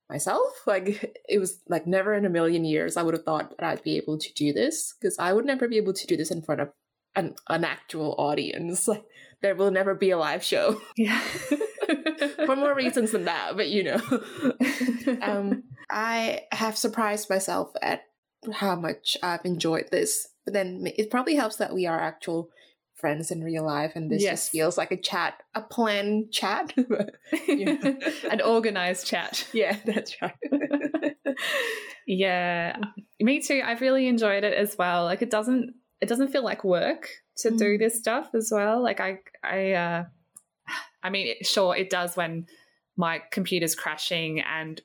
myself. 0.10 0.62
Like, 0.68 1.18
it 1.30 1.40
was 1.40 1.62
like 1.68 1.88
never 1.88 2.14
in 2.14 2.26
a 2.26 2.30
million 2.30 2.66
years 2.66 2.98
I 2.98 3.04
would 3.04 3.14
have 3.14 3.24
thought 3.24 3.58
that 3.58 3.66
I'd 3.66 3.84
be 3.84 3.98
able 3.98 4.18
to 4.20 4.34
do 4.34 4.54
this 4.54 4.94
because 5.00 5.18
I 5.18 5.34
would 5.34 5.46
never 5.46 5.68
be 5.68 5.78
able 5.78 5.94
to 5.94 6.08
do 6.08 6.18
this 6.18 6.32
in 6.32 6.42
front 6.42 6.62
of 6.62 6.70
an, 7.16 7.36
an 7.50 7.64
actual 7.64 8.16
audience. 8.18 8.88
Like, 8.88 9.06
there 9.42 9.56
will 9.56 9.72
never 9.72 9.96
be 9.96 10.12
a 10.12 10.20
live 10.20 10.44
show. 10.44 10.80
Yeah. 10.96 11.20
For 12.46 12.56
more 12.56 12.76
reasons 12.76 13.12
than 13.12 13.26
that, 13.26 13.58
but 13.58 13.70
you 13.70 13.84
know. 13.84 14.02
um, 15.22 15.64
I 15.90 16.42
have 16.52 16.78
surprised 16.78 17.28
myself 17.28 17.72
at 17.82 18.04
how 18.54 18.76
much 18.76 19.18
I've 19.24 19.44
enjoyed 19.44 19.90
this. 19.90 20.28
But 20.46 20.54
then 20.54 20.84
it 20.86 21.10
probably 21.10 21.36
helps 21.36 21.58
that 21.58 21.74
we 21.74 21.86
are 21.86 22.00
actual 22.00 22.50
friends 22.96 23.32
in 23.32 23.44
real 23.44 23.66
life 23.66 23.94
and 23.96 24.12
this 24.12 24.22
yes. 24.22 24.44
just 24.44 24.52
feels 24.52 24.78
like 24.78 24.92
a 24.92 24.98
chat 24.98 25.42
a 25.56 25.62
planned 25.62 26.32
chat. 26.32 26.74
An 28.30 28.42
organized 28.42 29.08
chat. 29.08 29.48
Yeah 29.54 29.76
that's 29.86 30.16
right. 30.22 31.16
Yeah. 32.06 32.78
Me 33.20 33.42
too. 33.42 33.62
I've 33.66 33.82
really 33.82 34.08
enjoyed 34.08 34.44
it 34.44 34.54
as 34.54 34.78
well. 34.78 35.06
Like 35.06 35.22
it 35.22 35.32
doesn't 35.32 35.74
it 36.00 36.08
doesn't 36.08 36.32
feel 36.32 36.44
like 36.44 36.64
work 36.64 37.10
to 37.38 37.50
mm. 37.50 37.58
do 37.58 37.78
this 37.78 37.98
stuff 37.98 38.30
as 38.34 38.50
well. 38.54 38.82
Like 38.82 39.00
i 39.00 39.18
i 39.44 39.72
uh 39.72 40.04
i 41.04 41.10
mean 41.10 41.36
sure 41.42 41.76
it 41.76 41.90
does 41.90 42.16
when 42.16 42.46
my 42.98 43.22
computer's 43.32 43.74
crashing 43.74 44.42
and 44.42 44.82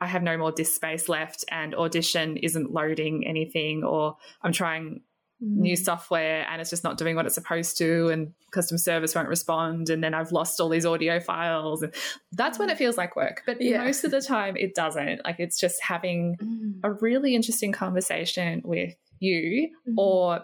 I 0.00 0.06
have 0.06 0.22
no 0.22 0.36
more 0.36 0.52
disk 0.52 0.74
space 0.74 1.08
left 1.08 1.44
and 1.50 1.74
Audition 1.74 2.36
isn't 2.36 2.72
loading 2.72 3.26
anything, 3.26 3.82
or 3.84 4.16
I'm 4.42 4.52
trying 4.52 5.00
mm. 5.42 5.56
new 5.56 5.76
software 5.76 6.46
and 6.50 6.60
it's 6.60 6.70
just 6.70 6.84
not 6.84 6.98
doing 6.98 7.16
what 7.16 7.26
it's 7.26 7.34
supposed 7.34 7.78
to, 7.78 8.08
and 8.08 8.32
customer 8.52 8.78
service 8.78 9.14
won't 9.14 9.28
respond, 9.28 9.90
and 9.90 10.02
then 10.02 10.14
I've 10.14 10.32
lost 10.32 10.60
all 10.60 10.68
these 10.68 10.86
audio 10.86 11.20
files. 11.20 11.82
And 11.82 11.94
that's 12.32 12.58
when 12.58 12.70
it 12.70 12.78
feels 12.78 12.96
like 12.96 13.16
work. 13.16 13.42
But 13.46 13.60
yeah. 13.60 13.84
most 13.84 14.04
of 14.04 14.10
the 14.10 14.20
time, 14.20 14.56
it 14.56 14.74
doesn't. 14.74 15.24
Like 15.24 15.36
it's 15.38 15.58
just 15.58 15.82
having 15.82 16.36
mm. 16.42 16.80
a 16.82 16.92
really 16.92 17.34
interesting 17.34 17.72
conversation 17.72 18.62
with 18.64 18.94
you 19.18 19.70
mm. 19.88 19.94
or 19.96 20.40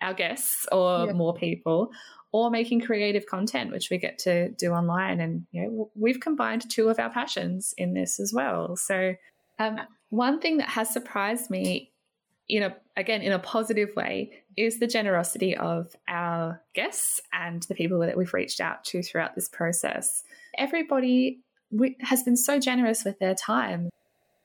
our 0.00 0.14
guests 0.14 0.66
or 0.72 1.06
yeah. 1.06 1.12
more 1.12 1.34
people 1.34 1.90
or 2.32 2.50
making 2.50 2.80
creative 2.80 3.26
content, 3.26 3.70
which 3.70 3.90
we 3.90 3.98
get 3.98 4.18
to 4.18 4.50
do 4.50 4.72
online. 4.72 5.20
And 5.20 5.46
you 5.50 5.62
know, 5.62 5.90
we've 5.94 6.20
combined 6.20 6.68
two 6.70 6.88
of 6.88 6.98
our 6.98 7.10
passions 7.10 7.74
in 7.78 7.94
this 7.94 8.20
as 8.20 8.32
well. 8.32 8.76
So, 8.76 9.14
um, 9.58 9.80
one 10.10 10.40
thing 10.40 10.58
that 10.58 10.68
has 10.68 10.90
surprised 10.90 11.50
me, 11.50 11.90
in 12.48 12.62
a 12.62 12.76
again 12.96 13.22
in 13.22 13.32
a 13.32 13.38
positive 13.38 13.90
way, 13.96 14.30
is 14.56 14.78
the 14.78 14.86
generosity 14.86 15.56
of 15.56 15.94
our 16.06 16.62
guests 16.74 17.20
and 17.32 17.62
the 17.64 17.74
people 17.74 17.98
that 18.00 18.16
we've 18.16 18.34
reached 18.34 18.60
out 18.60 18.84
to 18.84 19.02
throughout 19.02 19.34
this 19.34 19.48
process. 19.48 20.22
Everybody 20.56 21.40
has 22.00 22.22
been 22.22 22.36
so 22.36 22.58
generous 22.58 23.04
with 23.04 23.18
their 23.18 23.34
time, 23.34 23.90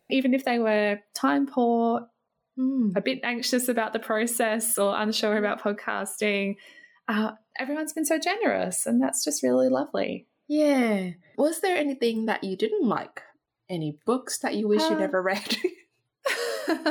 even 0.09 0.33
if 0.33 0.45
they 0.45 0.59
were 0.59 0.99
time 1.13 1.47
poor. 1.47 2.07
Mm. 2.57 2.95
A 2.95 3.01
bit 3.01 3.19
anxious 3.23 3.67
about 3.67 3.93
the 3.93 3.99
process 3.99 4.77
or 4.77 4.95
unsure 4.95 5.37
about 5.37 5.61
podcasting, 5.61 6.55
uh, 7.07 7.31
everyone's 7.59 7.93
been 7.93 8.05
so 8.05 8.19
generous, 8.19 8.85
and 8.85 9.01
that's 9.01 9.23
just 9.23 9.43
really 9.43 9.69
lovely. 9.69 10.27
Yeah. 10.47 11.11
Was 11.37 11.61
there 11.61 11.77
anything 11.77 12.25
that 12.25 12.43
you 12.43 12.55
didn't 12.55 12.87
like? 12.87 13.21
Any 13.69 13.97
books 14.05 14.39
that 14.39 14.55
you 14.55 14.67
wish 14.67 14.81
uh, 14.81 14.89
you 14.89 14.95
never 14.97 15.21
read? 15.21 15.57
uh, 16.69 16.89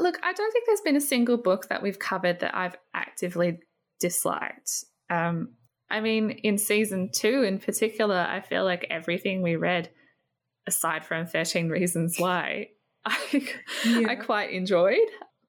look, 0.00 0.18
I 0.22 0.32
don't 0.32 0.52
think 0.52 0.66
there's 0.66 0.80
been 0.82 0.96
a 0.96 1.00
single 1.00 1.36
book 1.36 1.68
that 1.68 1.82
we've 1.82 1.98
covered 1.98 2.40
that 2.40 2.54
I've 2.54 2.76
actively 2.94 3.58
disliked. 4.00 4.84
Um, 5.08 5.54
I 5.88 6.00
mean, 6.00 6.30
in 6.30 6.58
season 6.58 7.10
two 7.12 7.42
in 7.42 7.58
particular, 7.58 8.16
I 8.16 8.40
feel 8.40 8.64
like 8.64 8.86
everything 8.90 9.42
we 9.42 9.56
read, 9.56 9.90
aside 10.66 11.04
from 11.04 11.26
13 11.26 11.68
Reasons 11.68 12.16
Why, 12.18 12.70
I, 13.08 13.54
yeah. 13.84 14.08
I 14.08 14.14
quite 14.16 14.50
enjoyed 14.50 14.98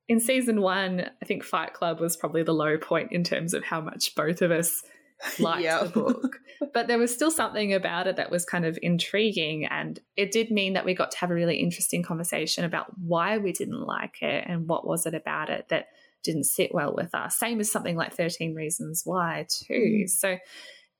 in 0.07 0.19
season 0.19 0.61
one, 0.61 1.09
I 1.21 1.25
think 1.25 1.43
Fight 1.43 1.73
Club 1.73 1.99
was 1.99 2.15
probably 2.15 2.43
the 2.43 2.53
low 2.53 2.77
point 2.77 3.11
in 3.11 3.23
terms 3.23 3.53
of 3.53 3.63
how 3.63 3.81
much 3.81 4.15
both 4.15 4.41
of 4.41 4.51
us 4.51 4.83
liked 5.39 5.63
yeah. 5.63 5.83
the 5.83 5.89
book. 5.89 6.39
But 6.73 6.87
there 6.87 6.97
was 6.97 7.13
still 7.13 7.31
something 7.31 7.73
about 7.73 8.07
it 8.07 8.15
that 8.15 8.31
was 8.31 8.45
kind 8.45 8.65
of 8.65 8.79
intriguing. 8.81 9.65
And 9.65 9.99
it 10.15 10.31
did 10.31 10.49
mean 10.49 10.73
that 10.73 10.85
we 10.85 10.93
got 10.93 11.11
to 11.11 11.17
have 11.17 11.31
a 11.31 11.33
really 11.33 11.57
interesting 11.57 12.03
conversation 12.03 12.63
about 12.63 12.97
why 12.97 13.37
we 13.37 13.51
didn't 13.51 13.81
like 13.81 14.21
it 14.21 14.45
and 14.47 14.67
what 14.67 14.87
was 14.87 15.05
it 15.05 15.13
about 15.13 15.49
it 15.49 15.67
that 15.69 15.87
didn't 16.23 16.45
sit 16.45 16.73
well 16.73 16.93
with 16.95 17.13
us. 17.13 17.37
Same 17.37 17.59
as 17.59 17.71
something 17.71 17.95
like 17.95 18.13
13 18.13 18.55
Reasons 18.55 19.01
Why, 19.05 19.45
too. 19.49 20.03
Mm. 20.05 20.09
So 20.09 20.37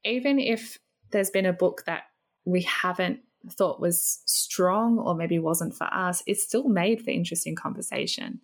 even 0.04 0.40
if 0.40 0.78
there's 1.12 1.30
been 1.30 1.46
a 1.46 1.54
book 1.54 1.84
that 1.86 2.04
we 2.46 2.62
haven't 2.64 3.20
thought 3.52 3.80
was 3.80 4.22
strong 4.26 4.98
or 5.00 5.16
maybe 5.16 5.40
wasn't 5.40 5.76
for 5.76 5.88
us, 5.94 6.24
it's 6.26 6.44
still 6.44 6.68
made 6.68 7.04
for 7.04 7.12
interesting 7.12 7.56
conversation. 7.56 8.42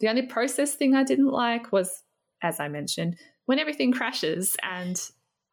The 0.00 0.08
only 0.08 0.22
process 0.22 0.74
thing 0.74 0.94
I 0.94 1.04
didn't 1.04 1.30
like 1.30 1.72
was, 1.72 2.02
as 2.42 2.58
I 2.60 2.68
mentioned, 2.68 3.16
when 3.46 3.58
everything 3.58 3.92
crashes 3.92 4.56
and 4.62 5.00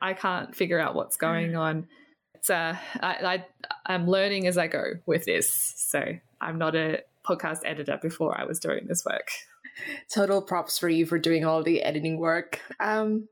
I 0.02 0.14
can't 0.14 0.56
figure 0.56 0.80
out 0.80 0.96
what's 0.96 1.18
going 1.18 1.56
on. 1.56 1.88
It's 2.36 2.50
uh, 2.50 2.78
I, 3.02 3.44
I 3.86 3.94
am 3.94 4.08
learning 4.08 4.48
as 4.48 4.58
I 4.58 4.68
go 4.68 4.94
with 5.06 5.26
this, 5.26 5.52
so 5.78 6.04
I'm 6.40 6.58
not 6.58 6.76
a 6.76 7.04
podcast 7.28 7.60
editor 7.66 8.00
before 8.02 8.40
I 8.40 8.46
was 8.46 8.60
doing 8.60 8.86
this 8.88 9.04
work. 9.06 9.30
Total 10.14 10.42
props 10.42 10.78
for 10.78 10.90
you 10.90 11.06
for 11.06 11.20
doing 11.20 11.46
all 11.46 11.64
the 11.64 11.84
editing 11.84 12.18
work. 12.18 12.62
Um, 12.80 13.28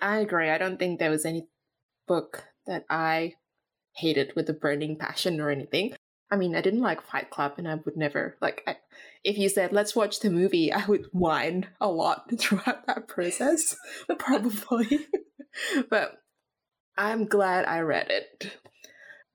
I 0.00 0.18
agree. 0.18 0.48
I 0.48 0.58
don't 0.58 0.78
think 0.78 0.98
there 0.98 1.10
was 1.10 1.26
any 1.26 1.48
book 2.06 2.44
that 2.66 2.84
I 2.88 3.34
hated 3.94 4.32
with 4.34 4.48
a 4.48 4.54
burning 4.54 4.96
passion 4.96 5.40
or 5.40 5.50
anything. 5.50 5.94
I 6.30 6.36
mean, 6.36 6.56
I 6.56 6.62
didn't 6.62 6.80
like 6.80 7.06
Fight 7.06 7.28
Club, 7.28 7.54
and 7.58 7.68
I 7.68 7.74
would 7.74 7.96
never 7.96 8.38
like. 8.40 8.62
I, 8.66 8.76
if 9.22 9.36
you 9.36 9.50
said 9.50 9.72
let's 9.72 9.94
watch 9.94 10.20
the 10.20 10.30
movie, 10.30 10.72
I 10.72 10.86
would 10.86 11.06
whine 11.12 11.66
a 11.80 11.88
lot 11.88 12.30
throughout 12.38 12.86
that 12.86 13.06
process, 13.06 13.76
probably. 14.18 15.06
but 15.90 16.22
I'm 16.96 17.26
glad 17.26 17.66
I 17.66 17.80
read 17.80 18.10
it. 18.10 18.56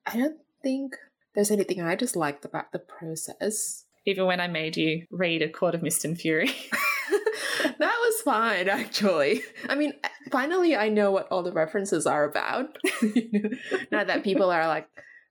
I 0.06 0.16
don't 0.16 0.38
think 0.62 0.96
there's 1.34 1.50
anything 1.50 1.80
I 1.80 1.94
disliked 1.94 2.44
about 2.44 2.72
the 2.72 2.80
process. 2.80 3.84
Even 4.04 4.26
when 4.26 4.40
I 4.40 4.48
made 4.48 4.76
you 4.76 5.04
read 5.10 5.42
A 5.42 5.48
Court 5.48 5.74
of 5.74 5.82
Mist 5.82 6.04
and 6.04 6.18
Fury. 6.18 6.50
that 7.78 7.78
was 7.80 8.20
fine, 8.22 8.68
actually. 8.68 9.42
I 9.68 9.74
mean, 9.74 9.92
eh, 10.02 10.08
finally, 10.30 10.76
I 10.76 10.88
know 10.88 11.10
what 11.10 11.28
all 11.30 11.42
the 11.42 11.52
references 11.52 12.06
are 12.06 12.24
about. 12.24 12.76
now 13.92 14.04
that 14.04 14.24
people 14.24 14.50
are 14.50 14.66
like 14.66 14.88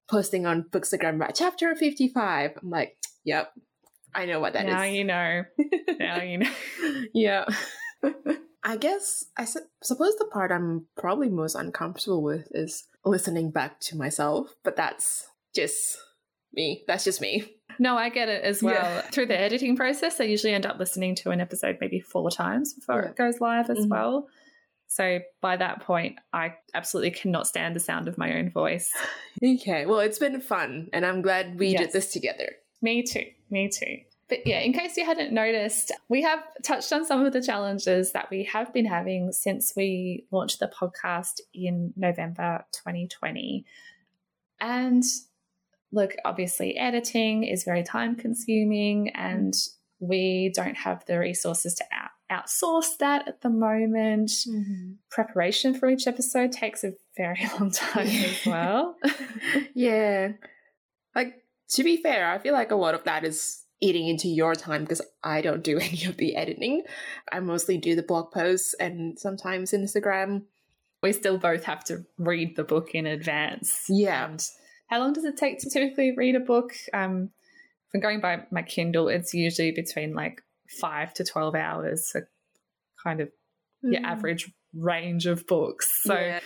posting 0.09 0.45
on 0.45 0.63
Bookstagram 0.63 1.15
about 1.15 1.35
chapter 1.35 1.75
55. 1.75 2.51
I'm 2.61 2.69
like, 2.69 2.97
yep, 3.23 3.51
I 4.13 4.25
know 4.25 4.39
what 4.39 4.53
that 4.53 4.65
now 4.65 4.83
is. 4.83 4.95
you 4.95 5.03
know. 5.03 5.43
now 5.99 6.21
you 6.21 6.39
know. 6.39 6.51
yeah. 7.13 7.45
I 8.63 8.77
guess 8.77 9.25
I 9.37 9.45
su- 9.45 9.61
suppose 9.81 10.15
the 10.17 10.25
part 10.25 10.51
I'm 10.51 10.87
probably 10.97 11.29
most 11.29 11.55
uncomfortable 11.55 12.21
with 12.21 12.47
is 12.51 12.85
listening 13.05 13.51
back 13.51 13.79
to 13.81 13.97
myself, 13.97 14.49
but 14.63 14.75
that's 14.75 15.27
just 15.55 15.97
me. 16.53 16.83
That's 16.87 17.03
just 17.03 17.21
me. 17.21 17.56
No, 17.79 17.97
I 17.97 18.09
get 18.09 18.29
it 18.29 18.43
as 18.43 18.61
well. 18.63 18.73
Yeah. 18.73 19.01
Through 19.01 19.27
the 19.27 19.39
editing 19.39 19.75
process, 19.75 20.19
I 20.19 20.25
usually 20.25 20.53
end 20.53 20.65
up 20.65 20.79
listening 20.79 21.15
to 21.15 21.31
an 21.31 21.41
episode 21.41 21.77
maybe 21.79 21.99
four 21.99 22.29
times 22.29 22.73
before 22.73 23.01
yeah. 23.01 23.09
it 23.09 23.15
goes 23.15 23.39
live 23.39 23.69
as 23.69 23.79
mm-hmm. 23.79 23.89
well. 23.89 24.27
So 24.87 25.19
by 25.41 25.57
that 25.57 25.81
point, 25.81 26.17
I 26.31 26.55
absolutely 26.73 27.11
cannot 27.11 27.47
stand 27.47 27.75
the 27.75 27.79
sound 27.79 28.07
of 28.07 28.17
my 28.17 28.37
own 28.37 28.49
voice. 28.49 28.91
Okay, 29.43 29.85
well, 29.85 29.99
it's 29.99 30.17
been 30.17 30.39
fun, 30.39 30.87
and 30.93 31.05
I'm 31.05 31.21
glad 31.21 31.59
we 31.59 31.67
yes. 31.67 31.81
did 31.81 31.91
this 31.91 32.13
together. 32.13 32.53
Me 32.81 33.03
too. 33.03 33.25
Me 33.49 33.69
too. 33.69 33.97
But 34.29 34.45
yeah, 34.45 34.59
in 34.59 34.73
case 34.73 34.97
you 34.97 35.05
hadn't 35.05 35.31
noticed, 35.31 35.91
we 36.09 36.21
have 36.23 36.39
touched 36.63 36.91
on 36.91 37.05
some 37.05 37.25
of 37.25 37.31
the 37.31 37.41
challenges 37.41 38.11
that 38.11 38.29
we 38.29 38.43
have 38.45 38.73
been 38.73 38.85
having 38.85 39.31
since 39.31 39.73
we 39.75 40.25
launched 40.31 40.59
the 40.59 40.67
podcast 40.67 41.39
in 41.53 41.93
November 41.95 42.65
2020. 42.73 43.65
And 44.59 45.03
look, 45.91 46.15
obviously, 46.25 46.77
editing 46.77 47.43
is 47.43 47.63
very 47.63 47.83
time 47.83 48.15
consuming, 48.15 49.09
and 49.15 49.53
we 49.99 50.51
don't 50.55 50.77
have 50.77 51.05
the 51.05 51.19
resources 51.19 51.75
to 51.75 51.85
out- 51.91 52.11
outsource 52.31 52.97
that 52.99 53.27
at 53.27 53.41
the 53.41 53.49
moment. 53.49 54.29
Mm-hmm. 54.29 54.93
Preparation 55.09 55.73
for 55.73 55.89
each 55.89 56.07
episode 56.07 56.51
takes 56.51 56.83
a 56.83 56.93
very 57.15 57.49
long 57.59 57.71
time 57.71 58.07
as 58.07 58.45
well. 58.45 58.95
yeah. 59.73 60.33
Like, 61.15 61.43
to 61.71 61.83
be 61.83 61.97
fair, 61.97 62.29
I 62.29 62.37
feel 62.37 62.53
like 62.53 62.71
a 62.71 62.75
lot 62.75 62.95
of 62.95 63.03
that 63.05 63.23
is 63.23 63.63
eating 63.79 64.07
into 64.07 64.27
your 64.27 64.55
time 64.55 64.83
because 64.83 65.01
I 65.23 65.41
don't 65.41 65.63
do 65.63 65.79
any 65.81 66.05
of 66.05 66.17
the 66.17 66.35
editing. 66.35 66.83
I 67.31 67.39
mostly 67.39 67.77
do 67.77 67.95
the 67.95 68.03
blog 68.03 68.31
posts 68.31 68.73
and 68.79 69.17
sometimes 69.17 69.71
Instagram. 69.71 70.43
We 71.03 71.13
still 71.13 71.37
both 71.37 71.63
have 71.65 71.83
to 71.85 72.05
read 72.17 72.55
the 72.55 72.63
book 72.63 72.95
in 72.95 73.05
advance. 73.05 73.85
Yeah. 73.87 74.25
And 74.25 74.47
how 74.87 74.99
long 74.99 75.13
does 75.13 75.25
it 75.25 75.37
take 75.37 75.59
to 75.59 75.69
typically 75.69 76.13
read 76.15 76.35
a 76.35 76.39
book? 76.39 76.73
Um, 76.93 77.29
if 77.87 77.95
I'm 77.95 78.01
going 78.01 78.19
by 78.19 78.43
my 78.51 78.61
Kindle, 78.63 79.07
it's 79.07 79.33
usually 79.33 79.71
between 79.71 80.13
like 80.13 80.41
five 80.81 81.13
to 81.15 81.23
12 81.23 81.55
hours. 81.55 82.09
So 82.11 82.21
kind 83.03 83.21
of 83.21 83.29
your 83.81 84.01
Mm. 84.01 84.05
average 84.05 84.51
range 84.73 85.25
of 85.25 85.45
books. 85.47 86.01
So 86.03 86.13
Yeah. 86.13 86.39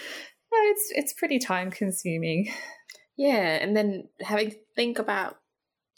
yeah, 0.54 0.72
it's 0.72 0.92
it's 0.92 1.14
pretty 1.14 1.40
time 1.40 1.72
consuming. 1.72 2.52
Yeah, 3.16 3.58
and 3.62 3.76
then 3.76 4.10
having 4.22 4.52
to 4.52 4.58
think 4.76 5.00
about 5.00 5.40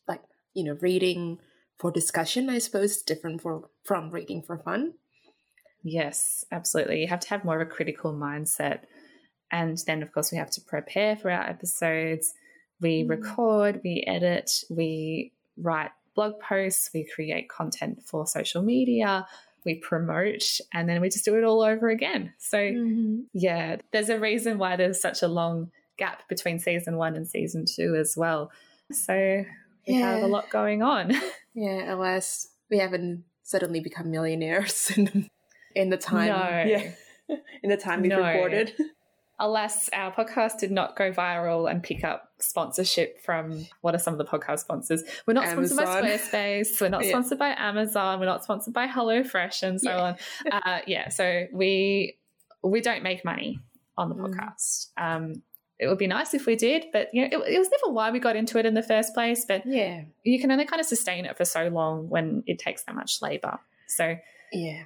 like, 0.07 0.21
you 0.53 0.63
know, 0.63 0.77
reading 0.81 1.39
for 1.79 1.91
discussion, 1.91 2.49
I 2.49 2.59
suppose 2.59 2.91
is 2.97 3.01
different 3.01 3.41
for 3.41 3.69
from 3.83 4.09
reading 4.11 4.41
for 4.41 4.57
fun. 4.57 4.93
Yes, 5.83 6.45
absolutely. 6.51 7.01
You 7.01 7.07
have 7.07 7.19
to 7.21 7.29
have 7.29 7.43
more 7.43 7.59
of 7.59 7.67
a 7.67 7.69
critical 7.69 8.13
mindset. 8.13 8.83
And 9.53 9.77
then, 9.87 10.01
of 10.01 10.11
course, 10.11 10.31
we 10.31 10.37
have 10.39 10.49
to 10.51 10.61
prepare 10.61 11.15
for 11.15 11.29
our 11.31 11.43
episodes. 11.47 12.33
We 12.81 13.03
Mm. 13.03 13.09
record, 13.09 13.81
we 13.83 14.03
edit, 14.07 14.63
we 14.69 15.31
write 15.57 15.91
blog 16.15 16.39
posts, 16.39 16.89
we 16.93 17.03
create 17.05 17.47
content 17.49 18.03
for 18.03 18.25
social 18.27 18.61
media, 18.63 19.25
we 19.63 19.75
promote, 19.75 20.59
and 20.73 20.89
then 20.89 20.99
we 21.01 21.09
just 21.09 21.23
do 21.23 21.37
it 21.37 21.43
all 21.43 21.61
over 21.61 21.87
again. 21.89 22.33
So, 22.39 22.57
Mm-hmm. 22.57 23.21
yeah, 23.33 23.77
there's 23.91 24.09
a 24.09 24.19
reason 24.19 24.57
why 24.57 24.75
there's 24.75 24.99
such 24.99 25.21
a 25.23 25.27
long 25.27 25.71
gap 25.97 26.27
between 26.27 26.57
season 26.59 26.97
one 26.97 27.15
and 27.15 27.27
season 27.27 27.65
two 27.65 27.95
as 27.95 28.17
well. 28.17 28.51
So, 28.91 29.45
we 29.87 29.93
have 29.95 30.21
a 30.23 30.27
lot 30.27 30.49
going 30.49 30.81
on. 30.81 31.13
Yeah, 31.55 31.93
alas, 31.93 32.47
we 32.71 32.79
haven't 32.79 33.25
suddenly 33.43 33.79
become 33.79 34.09
millionaires 34.09 34.89
in 34.97 35.05
the, 35.05 35.29
in 35.75 35.89
the 35.91 35.97
time. 35.97 36.29
No. 36.29 36.63
Yeah. 36.65 36.91
In 37.63 37.69
the 37.69 37.77
time 37.77 38.01
we've 38.01 38.09
No. 38.09 38.21
recorded. 38.25 38.73
Alas, 39.39 39.89
our 39.93 40.11
podcast 40.13 40.59
did 40.59 40.71
not 40.71 40.95
go 40.95 41.11
viral 41.11 41.69
and 41.69 41.81
pick 41.81 42.03
up 42.03 42.31
sponsorship 42.39 43.19
from 43.25 43.65
what 43.81 43.95
are 43.95 43.99
some 43.99 44.13
of 44.13 44.17
the 44.19 44.25
podcast 44.25 44.59
sponsors? 44.59 45.03
We're 45.25 45.33
not 45.33 45.49
sponsored 45.49 45.77
by 45.77 45.85
Squarespace. 46.01 46.79
We're 46.79 46.89
not 46.89 47.03
Yeah. 47.03 47.09
sponsored 47.09 47.39
by 47.39 47.49
Amazon. 47.57 48.19
We're 48.19 48.27
not 48.27 48.43
sponsored 48.43 48.73
by 48.73 48.87
HelloFresh 48.87 49.63
and 49.63 49.81
so 49.81 49.89
Yeah. 49.89 50.01
on. 50.01 50.15
Uh, 50.51 50.79
yeah, 50.87 51.09
so 51.09 51.45
we 51.51 52.17
we 52.63 52.79
don't 52.79 53.03
make 53.03 53.25
money 53.25 53.59
on 53.97 54.09
the 54.09 54.15
Mm. 54.15 54.33
podcast. 54.35 54.87
Um, 54.97 55.41
it 55.79 55.87
would 55.87 55.97
be 55.97 56.07
nice 56.07 56.33
if 56.33 56.45
we 56.45 56.55
did, 56.55 56.85
but 56.93 57.09
you 57.13 57.21
know, 57.21 57.27
it, 57.43 57.55
it 57.55 57.59
was 57.59 57.69
never 57.69 57.91
why 57.93 58.11
we 58.11 58.19
got 58.19 58.35
into 58.37 58.57
it 58.59 58.65
in 58.65 58.73
the 58.75 58.83
first 58.83 59.13
place. 59.13 59.43
But 59.45 59.65
Yeah. 59.65 60.03
you 60.23 60.39
can 60.39 60.51
only 60.51 60.65
kind 60.65 60.79
of 60.79 60.85
sustain 60.85 61.25
it 61.25 61.35
for 61.35 61.43
so 61.43 61.67
long 61.67 62.07
when 62.07 62.43
it 62.47 62.59
takes 62.59 62.83
that 62.83 62.95
much 62.95 63.21
labor. 63.21 63.59
So 63.87 64.15
Yeah. 64.53 64.83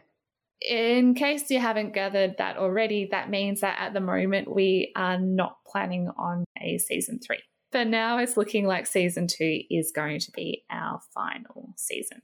In 0.61 1.13
case 1.13 1.49
you 1.49 1.59
haven't 1.59 1.93
gathered 1.93 2.35
that 2.37 2.57
already, 2.57 3.07
that 3.11 3.29
means 3.29 3.61
that 3.61 3.77
at 3.79 3.93
the 3.93 3.99
moment 3.99 4.53
we 4.53 4.91
are 4.95 5.19
not 5.19 5.57
planning 5.65 6.09
on 6.17 6.45
a 6.61 6.77
season 6.77 7.19
three. 7.19 7.41
For 7.71 7.85
now, 7.85 8.17
it's 8.17 8.37
looking 8.37 8.65
like 8.65 8.87
season 8.87 9.27
two 9.27 9.61
is 9.69 9.91
going 9.93 10.19
to 10.19 10.31
be 10.31 10.63
our 10.71 11.01
final 11.13 11.73
season. 11.75 12.21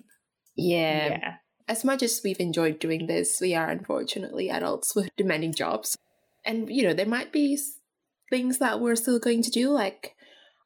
Yeah. 0.55 1.07
yeah. 1.09 1.33
As 1.67 1.83
much 1.83 2.01
as 2.01 2.21
we've 2.23 2.39
enjoyed 2.39 2.79
doing 2.79 3.07
this, 3.07 3.39
we 3.41 3.53
are 3.53 3.69
unfortunately 3.69 4.49
adults 4.49 4.95
with 4.95 5.09
demanding 5.17 5.53
jobs. 5.53 5.97
And, 6.45 6.69
you 6.69 6.83
know, 6.83 6.93
there 6.93 7.05
might 7.05 7.31
be 7.31 7.57
things 8.29 8.57
that 8.59 8.79
we're 8.79 8.95
still 8.95 9.19
going 9.19 9.41
to 9.43 9.51
do, 9.51 9.69
like 9.69 10.15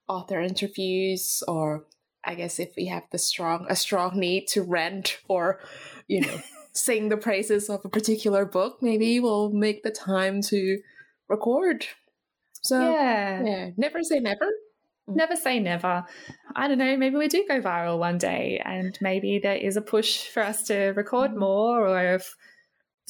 author 0.08 0.42
interviews, 0.42 1.44
or 1.48 1.86
I 2.24 2.36
guess 2.36 2.60
if 2.60 2.70
we 2.78 2.86
have 2.88 3.04
the 3.12 3.18
strong, 3.18 3.66
a 3.70 3.76
strong 3.76 4.20
need 4.20 4.48
to 4.50 4.64
rent 4.64 5.20
or, 5.28 5.60
you 6.08 6.22
know, 6.22 6.42
sing 6.78 7.10
the 7.10 7.18
praises 7.18 7.70
of 7.70 7.82
a 7.84 7.90
particular 7.90 8.46
book, 8.46 8.78
maybe 8.82 9.20
we'll 9.20 9.52
make 9.52 9.84
the 9.84 9.92
time 9.92 10.42
to 10.44 10.80
record. 11.28 11.86
So, 12.62 12.80
yeah. 12.80 13.44
yeah, 13.44 13.70
never 13.78 14.04
say 14.04 14.20
never. 14.20 14.48
Never 15.08 15.36
say 15.38 15.60
never. 15.60 16.06
I 16.56 16.68
don't 16.68 16.78
know, 16.80 16.98
maybe 16.98 17.16
we 17.16 17.30
do 17.30 17.46
go 17.48 17.62
viral 17.62 17.98
one 17.98 18.18
day 18.18 18.62
and 18.64 18.98
maybe 19.00 19.40
there 19.40 19.56
is 19.56 19.78
a 19.78 19.82
push 19.82 20.28
for 20.28 20.44
us 20.44 20.64
to 20.64 20.88
record 20.98 21.32
Mhm. 21.32 21.38
more 21.38 21.88
or 21.88 22.16
if 22.16 22.36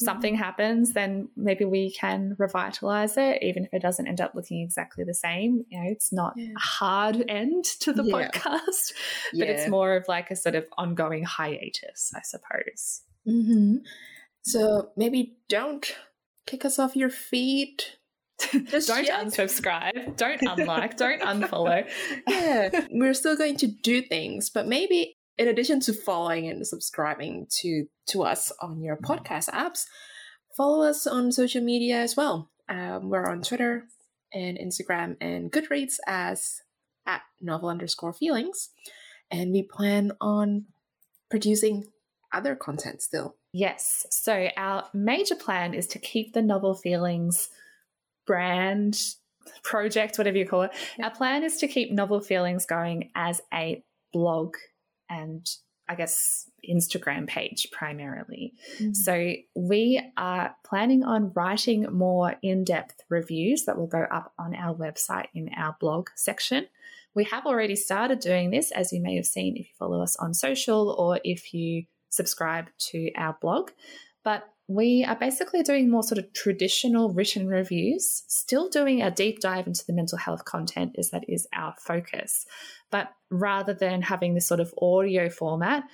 something 0.00 0.36
happens 0.36 0.92
then 0.92 1.28
maybe 1.36 1.64
we 1.64 1.90
can 1.90 2.36
revitalize 2.38 3.16
it 3.16 3.42
even 3.42 3.64
if 3.64 3.74
it 3.74 3.82
doesn't 3.82 4.06
end 4.06 4.20
up 4.20 4.32
looking 4.32 4.62
exactly 4.62 5.02
the 5.02 5.12
same. 5.14 5.64
You 5.70 5.80
know, 5.80 5.90
it's 5.90 6.12
not 6.12 6.34
Yeah. 6.36 6.52
a 6.56 6.60
hard 6.60 7.24
end 7.28 7.64
to 7.80 7.92
the 7.92 8.04
Yeah. 8.04 8.30
podcast, 8.30 8.92
but 9.32 9.48
it's 9.48 9.68
more 9.68 9.96
of 9.96 10.04
like 10.06 10.30
a 10.30 10.36
sort 10.36 10.54
of 10.54 10.66
ongoing 10.78 11.24
hiatus, 11.24 12.12
I 12.14 12.20
suppose. 12.22 13.02
Hmm 13.28 13.76
So 14.42 14.90
maybe 14.96 15.36
don't 15.48 15.86
kick 16.46 16.64
us 16.64 16.78
off 16.78 16.96
your 16.96 17.10
feet. 17.10 17.96
Just 18.66 18.88
don't 18.88 19.04
yet. 19.04 19.26
unsubscribe, 19.26 20.16
don't 20.16 20.40
unlike, 20.42 20.96
don't 20.96 21.20
unfollow. 21.20 21.88
yeah, 22.28 22.86
we're 22.90 23.14
still 23.14 23.36
going 23.36 23.56
to 23.56 23.66
do 23.66 24.00
things, 24.00 24.48
but 24.48 24.66
maybe 24.66 25.16
in 25.36 25.48
addition 25.48 25.80
to 25.80 25.92
following 25.92 26.48
and 26.48 26.66
subscribing 26.66 27.46
to 27.50 27.86
to 28.06 28.22
us 28.22 28.52
on 28.60 28.80
your 28.80 28.96
podcast 28.96 29.48
apps, 29.50 29.84
follow 30.56 30.88
us 30.88 31.06
on 31.06 31.32
social 31.32 31.62
media 31.62 31.96
as 31.98 32.16
well. 32.16 32.50
Um, 32.68 33.10
we're 33.10 33.26
on 33.26 33.42
Twitter 33.42 33.84
and 34.32 34.56
Instagram 34.56 35.16
and 35.20 35.50
Goodreads 35.50 35.96
as 36.06 36.60
at 37.06 37.22
novel 37.40 37.68
underscore 37.68 38.12
feelings, 38.12 38.70
and 39.32 39.50
we 39.52 39.62
plan 39.62 40.12
on 40.20 40.66
producing 41.28 41.86
other 42.32 42.54
content 42.54 43.02
still. 43.02 43.36
Yes. 43.52 44.06
So 44.10 44.48
our 44.56 44.84
major 44.92 45.36
plan 45.36 45.74
is 45.74 45.86
to 45.88 45.98
keep 45.98 46.32
the 46.32 46.42
novel 46.42 46.74
feelings 46.74 47.48
brand 48.26 49.00
project, 49.62 50.18
whatever 50.18 50.36
you 50.36 50.46
call 50.46 50.62
it. 50.62 50.72
Our 51.02 51.10
plan 51.10 51.42
is 51.42 51.56
to 51.58 51.68
keep 51.68 51.90
novel 51.90 52.20
feelings 52.20 52.66
going 52.66 53.10
as 53.14 53.40
a 53.52 53.82
blog 54.12 54.56
and 55.08 55.48
I 55.88 55.94
guess 55.94 56.50
Instagram 56.68 57.26
page 57.26 57.68
primarily. 57.72 58.52
Mm-hmm. 58.74 58.92
So 58.92 59.32
we 59.54 60.02
are 60.18 60.54
planning 60.66 61.02
on 61.02 61.32
writing 61.34 61.86
more 61.90 62.36
in-depth 62.42 63.04
reviews 63.08 63.64
that 63.64 63.78
will 63.78 63.86
go 63.86 64.04
up 64.10 64.34
on 64.38 64.54
our 64.54 64.74
website 64.74 65.28
in 65.34 65.48
our 65.56 65.76
blog 65.80 66.10
section. 66.14 66.66
We 67.14 67.24
have 67.24 67.46
already 67.46 67.74
started 67.74 68.20
doing 68.20 68.50
this, 68.50 68.70
as 68.70 68.92
you 68.92 69.00
may 69.00 69.16
have 69.16 69.24
seen 69.24 69.56
if 69.56 69.60
you 69.60 69.74
follow 69.78 70.02
us 70.02 70.14
on 70.16 70.34
social 70.34 70.90
or 70.90 71.20
if 71.24 71.54
you 71.54 71.84
subscribe 72.10 72.66
to 72.90 73.10
our 73.16 73.36
blog. 73.40 73.70
But 74.24 74.44
we 74.66 75.04
are 75.08 75.16
basically 75.16 75.62
doing 75.62 75.90
more 75.90 76.02
sort 76.02 76.18
of 76.18 76.32
traditional 76.34 77.10
written 77.10 77.48
reviews, 77.48 78.24
still 78.28 78.68
doing 78.68 79.00
a 79.00 79.10
deep 79.10 79.40
dive 79.40 79.66
into 79.66 79.84
the 79.86 79.94
mental 79.94 80.18
health 80.18 80.44
content, 80.44 80.96
as 80.98 81.10
that 81.10 81.24
is 81.28 81.46
our 81.54 81.74
focus. 81.80 82.44
But 82.90 83.08
rather 83.30 83.72
than 83.72 84.02
having 84.02 84.34
this 84.34 84.46
sort 84.46 84.60
of 84.60 84.74
audio 84.80 85.30
format 85.30 85.84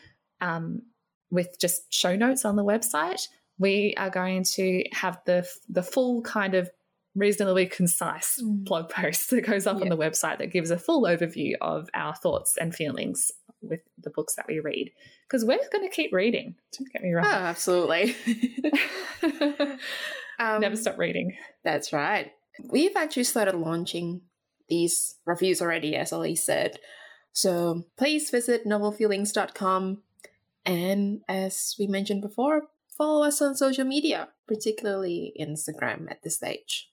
um, 0.41 0.83
with 1.31 1.57
just 1.61 1.93
show 1.93 2.17
notes 2.17 2.45
on 2.45 2.57
the 2.57 2.65
website, 2.65 3.29
we 3.59 3.95
are 3.97 4.11
going 4.11 4.43
to 4.43 4.83
have 4.93 5.21
the 5.27 5.49
the 5.69 5.83
full 5.83 6.23
kind 6.23 6.55
of 6.55 6.69
reasonably 7.15 7.67
concise 7.67 8.41
Mm. 8.43 8.65
blog 8.65 8.89
post 8.89 9.31
that 9.31 9.43
goes 9.43 9.69
up 9.69 9.81
on 9.81 9.89
the 9.89 9.97
website 9.97 10.39
that 10.39 10.51
gives 10.53 10.73
a 10.73 10.79
full 10.79 11.03
overview 11.03 11.53
of 11.61 11.89
our 11.95 12.13
thoughts 12.17 12.57
and 12.57 12.75
feelings 12.75 13.31
with 13.69 13.81
the 14.03 14.11
books 14.11 14.35
that 14.37 14.47
we 14.49 14.61
read. 14.61 14.91
Because 15.27 15.45
we're 15.45 15.59
going 15.73 15.89
to 15.89 15.95
keep 15.95 16.13
reading. 16.13 16.55
Don't 16.79 16.93
get 16.93 17.03
me 17.03 17.11
Oh, 17.13 17.17
wrong. 17.17 17.27
absolutely. 17.27 18.15
um, 20.39 20.61
Never 20.61 20.77
stop 20.77 20.99
reading. 20.99 21.37
That's 21.63 21.93
right. 21.93 22.33
We've 22.71 22.97
actually 22.97 23.25
started 23.25 23.55
launching 23.55 24.23
these 24.69 25.17
reviews 25.27 25.61
already, 25.61 25.97
as 25.97 26.13
Elise 26.13 26.45
said. 26.45 26.79
So 27.33 27.85
please 27.97 28.31
visit 28.31 28.65
novelfeelings.com. 28.67 30.03
And 30.65 31.21
as 31.29 31.75
we 31.79 31.87
mentioned 31.87 32.23
before, 32.23 32.63
follow 32.97 33.27
us 33.27 33.43
on 33.43 33.55
social 33.57 33.85
media, 33.85 34.29
particularly 34.47 35.35
Instagram 35.41 36.11
at 36.11 36.23
this 36.23 36.37
stage. 36.37 36.91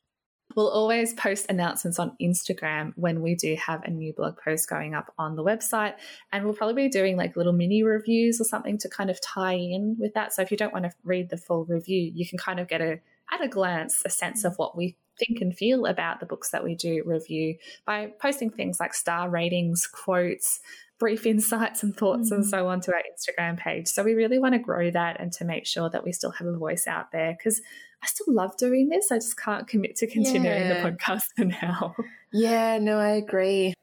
We'll 0.55 0.69
always 0.69 1.13
post 1.13 1.47
announcements 1.49 1.99
on 1.99 2.15
Instagram 2.21 2.93
when 2.95 3.21
we 3.21 3.35
do 3.35 3.55
have 3.55 3.83
a 3.83 3.89
new 3.89 4.13
blog 4.13 4.37
post 4.37 4.69
going 4.69 4.93
up 4.93 5.13
on 5.17 5.35
the 5.35 5.43
website. 5.43 5.93
And 6.31 6.45
we'll 6.45 6.53
probably 6.53 6.87
be 6.87 6.89
doing 6.89 7.17
like 7.17 7.35
little 7.35 7.53
mini 7.53 7.83
reviews 7.83 8.39
or 8.39 8.43
something 8.43 8.77
to 8.79 8.89
kind 8.89 9.09
of 9.09 9.19
tie 9.21 9.53
in 9.53 9.95
with 9.99 10.13
that. 10.13 10.33
So 10.33 10.41
if 10.41 10.51
you 10.51 10.57
don't 10.57 10.73
want 10.73 10.85
to 10.85 10.91
read 11.03 11.29
the 11.29 11.37
full 11.37 11.65
review, 11.65 12.11
you 12.13 12.27
can 12.27 12.37
kind 12.37 12.59
of 12.59 12.67
get 12.67 12.81
a 12.81 12.99
at 13.31 13.41
a 13.41 13.47
glance 13.47 14.01
a 14.05 14.09
sense 14.09 14.43
of 14.43 14.57
what 14.57 14.75
we 14.75 14.97
think 15.17 15.39
and 15.41 15.55
feel 15.55 15.85
about 15.85 16.19
the 16.19 16.25
books 16.25 16.49
that 16.51 16.63
we 16.63 16.75
do 16.75 17.03
review 17.05 17.55
by 17.85 18.11
posting 18.19 18.49
things 18.49 18.79
like 18.79 18.93
star 18.93 19.29
ratings, 19.29 19.87
quotes, 19.87 20.59
brief 21.01 21.25
insights 21.25 21.81
and 21.81 21.97
thoughts 21.97 22.29
mm. 22.29 22.35
and 22.35 22.45
so 22.45 22.67
on 22.67 22.79
to 22.79 22.93
our 22.93 23.01
Instagram 23.01 23.57
page. 23.57 23.87
So 23.87 24.03
we 24.03 24.13
really 24.13 24.37
want 24.37 24.53
to 24.53 24.59
grow 24.59 24.91
that 24.91 25.19
and 25.19 25.33
to 25.33 25.45
make 25.45 25.65
sure 25.65 25.89
that 25.89 26.03
we 26.03 26.11
still 26.11 26.29
have 26.29 26.45
a 26.45 26.55
voice 26.55 26.85
out 26.85 27.11
there 27.11 27.35
because 27.35 27.59
I 28.03 28.05
still 28.05 28.31
love 28.33 28.55
doing 28.55 28.87
this. 28.89 29.11
I 29.11 29.15
just 29.15 29.35
can't 29.35 29.67
commit 29.67 29.95
to 29.95 30.07
continuing 30.07 30.45
yeah. 30.45 30.83
the 30.83 30.91
podcast 30.91 31.23
for 31.35 31.45
now. 31.45 31.95
Yeah, 32.31 32.77
no, 32.77 32.99
I 32.99 33.13
agree. 33.13 33.73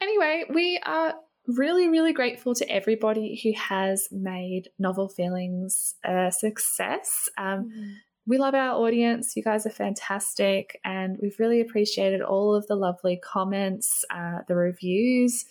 Anyway, 0.00 0.44
we 0.52 0.78
are 0.84 1.14
really, 1.46 1.88
really 1.88 2.12
grateful 2.12 2.54
to 2.54 2.70
everybody 2.70 3.40
who 3.42 3.52
has 3.58 4.06
made 4.12 4.68
Novel 4.78 5.08
Feelings 5.08 5.94
a 6.04 6.30
success. 6.30 7.30
Um, 7.38 7.72
mm. 7.74 7.94
We 8.26 8.36
love 8.36 8.54
our 8.54 8.72
audience. 8.74 9.36
You 9.36 9.42
guys 9.42 9.64
are 9.64 9.70
fantastic. 9.70 10.78
And 10.84 11.16
we've 11.22 11.38
really 11.38 11.62
appreciated 11.62 12.20
all 12.20 12.54
of 12.54 12.66
the 12.66 12.76
lovely 12.76 13.18
comments, 13.24 14.04
uh, 14.14 14.40
the 14.46 14.54
reviews, 14.54 15.46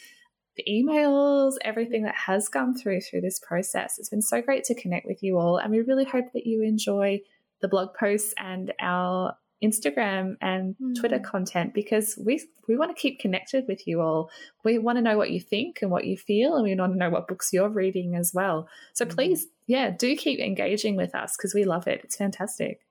the 0.57 0.65
emails, 0.69 1.53
everything 1.63 2.03
that 2.03 2.15
has 2.15 2.49
come 2.49 2.75
through 2.75 3.01
through 3.01 3.21
this 3.21 3.39
process. 3.39 3.97
It's 3.97 4.09
been 4.09 4.21
so 4.21 4.41
great 4.41 4.63
to 4.65 4.75
connect 4.75 5.05
with 5.05 5.23
you 5.23 5.37
all. 5.37 5.57
And 5.57 5.71
we 5.71 5.81
really 5.81 6.05
hope 6.05 6.25
that 6.33 6.45
you 6.45 6.63
enjoy 6.63 7.21
the 7.61 7.67
blog 7.67 7.89
posts 7.93 8.33
and 8.37 8.73
our 8.81 9.35
Instagram 9.63 10.35
and 10.41 10.75
mm. 10.81 10.95
Twitter 10.99 11.19
content 11.19 11.73
because 11.73 12.17
we 12.23 12.41
we 12.67 12.77
want 12.77 12.95
to 12.95 13.01
keep 13.01 13.19
connected 13.19 13.65
with 13.67 13.87
you 13.87 14.01
all. 14.01 14.29
We 14.63 14.77
want 14.77 14.97
to 14.97 15.01
know 15.01 15.17
what 15.17 15.31
you 15.31 15.39
think 15.39 15.79
and 15.81 15.89
what 15.89 16.05
you 16.05 16.17
feel, 16.17 16.55
and 16.55 16.63
we 16.63 16.75
want 16.75 16.93
to 16.93 16.99
know 16.99 17.09
what 17.09 17.27
books 17.27 17.51
you're 17.51 17.69
reading 17.69 18.15
as 18.15 18.31
well. 18.33 18.67
So 18.93 19.05
mm. 19.05 19.09
please, 19.09 19.47
yeah, 19.65 19.89
do 19.89 20.15
keep 20.15 20.39
engaging 20.39 20.95
with 20.95 21.15
us 21.15 21.35
because 21.35 21.55
we 21.55 21.65
love 21.65 21.87
it. 21.87 22.01
It's 22.03 22.15
fantastic. 22.15 22.81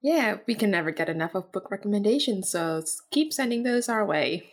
Yeah, 0.00 0.38
we 0.46 0.54
can 0.54 0.70
never 0.70 0.90
get 0.90 1.08
enough 1.08 1.34
of 1.34 1.52
book 1.52 1.70
recommendations, 1.70 2.50
so 2.50 2.82
keep 3.10 3.32
sending 3.32 3.62
those 3.62 3.88
our 3.88 4.04
way. 4.04 4.50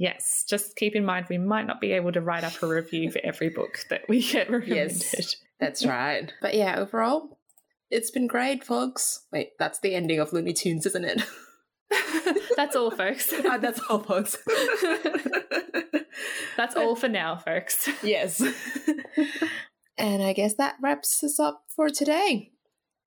Yes, 0.00 0.46
just 0.48 0.76
keep 0.76 0.96
in 0.96 1.04
mind 1.04 1.26
we 1.28 1.36
might 1.36 1.66
not 1.66 1.78
be 1.78 1.92
able 1.92 2.10
to 2.12 2.22
write 2.22 2.42
up 2.42 2.62
a 2.62 2.66
review 2.66 3.10
for 3.10 3.20
every 3.22 3.50
book 3.50 3.80
that 3.90 4.08
we 4.08 4.22
get 4.22 4.48
recommended. 4.50 5.04
Yes, 5.12 5.36
that's 5.60 5.84
right. 5.86 6.32
But 6.40 6.54
yeah, 6.54 6.78
overall, 6.78 7.38
it's 7.90 8.10
been 8.10 8.26
great, 8.26 8.64
folks. 8.64 9.26
Wait, 9.30 9.50
that's 9.58 9.78
the 9.78 9.94
ending 9.94 10.18
of 10.18 10.32
Looney 10.32 10.54
Tunes, 10.54 10.86
isn't 10.86 11.04
it? 11.04 11.22
that's 12.56 12.74
all, 12.74 12.90
folks. 12.90 13.30
Uh, 13.30 13.58
that's 13.58 13.78
all, 13.90 13.98
folks. 13.98 14.38
that's 16.56 16.76
all 16.76 16.96
for 16.96 17.08
now, 17.08 17.36
folks. 17.36 17.86
Yes. 18.02 18.42
and 19.98 20.22
I 20.22 20.32
guess 20.32 20.54
that 20.54 20.76
wraps 20.80 21.22
us 21.22 21.38
up 21.38 21.64
for 21.76 21.90
today. 21.90 22.52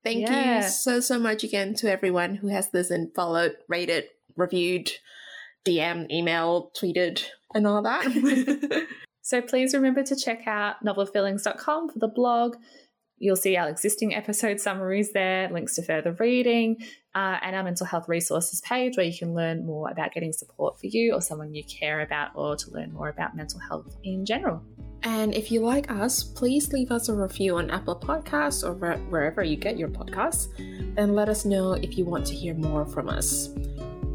Thank 0.03 0.29
yeah. 0.29 0.57
you 0.57 0.69
so, 0.69 0.99
so 0.99 1.17
much 1.17 1.43
again 1.43 1.73
to 1.77 1.89
everyone 1.91 2.35
who 2.35 2.49
has 2.49 2.69
listened, 2.71 3.15
followed, 3.15 3.55
rated, 3.67 4.09
reviewed, 4.35 4.91
DM, 5.65 6.09
email, 6.11 6.71
tweeted, 6.79 7.23
and 7.53 7.67
all 7.67 7.81
that. 7.81 8.87
so 9.21 9.41
please 9.41 9.73
remember 9.73 10.03
to 10.03 10.15
check 10.15 10.47
out 10.47 10.83
novelfeelings.com 10.85 11.89
for 11.89 11.99
the 11.99 12.07
blog 12.07 12.55
You'll 13.23 13.37
see 13.37 13.55
our 13.55 13.69
existing 13.69 14.13
episode 14.13 14.59
summaries 14.59 15.13
there, 15.13 15.49
links 15.49 15.75
to 15.75 15.81
further 15.81 16.11
reading, 16.19 16.75
uh, 17.15 17.37
and 17.41 17.55
our 17.55 17.63
mental 17.63 17.85
health 17.85 18.09
resources 18.09 18.59
page 18.59 18.97
where 18.97 19.05
you 19.05 19.17
can 19.17 19.33
learn 19.33 19.65
more 19.65 19.89
about 19.89 20.11
getting 20.11 20.33
support 20.33 20.77
for 20.77 20.87
you 20.87 21.13
or 21.13 21.21
someone 21.21 21.55
you 21.55 21.63
care 21.63 22.01
about, 22.01 22.31
or 22.35 22.57
to 22.57 22.71
learn 22.71 22.91
more 22.91 23.07
about 23.07 23.33
mental 23.33 23.61
health 23.61 23.95
in 24.03 24.25
general. 24.25 24.61
And 25.03 25.33
if 25.33 25.53
you 25.53 25.61
like 25.61 25.89
us, 25.89 26.21
please 26.21 26.73
leave 26.73 26.91
us 26.91 27.07
a 27.07 27.13
review 27.13 27.55
on 27.55 27.69
Apple 27.69 27.97
Podcasts 27.97 28.61
or 28.61 28.73
wherever 28.73 29.41
you 29.41 29.55
get 29.55 29.77
your 29.77 29.87
podcasts, 29.87 30.47
and 30.97 31.15
let 31.15 31.29
us 31.29 31.45
know 31.45 31.73
if 31.73 31.97
you 31.97 32.03
want 32.03 32.25
to 32.27 32.33
hear 32.33 32.53
more 32.55 32.85
from 32.85 33.07
us. 33.07 33.49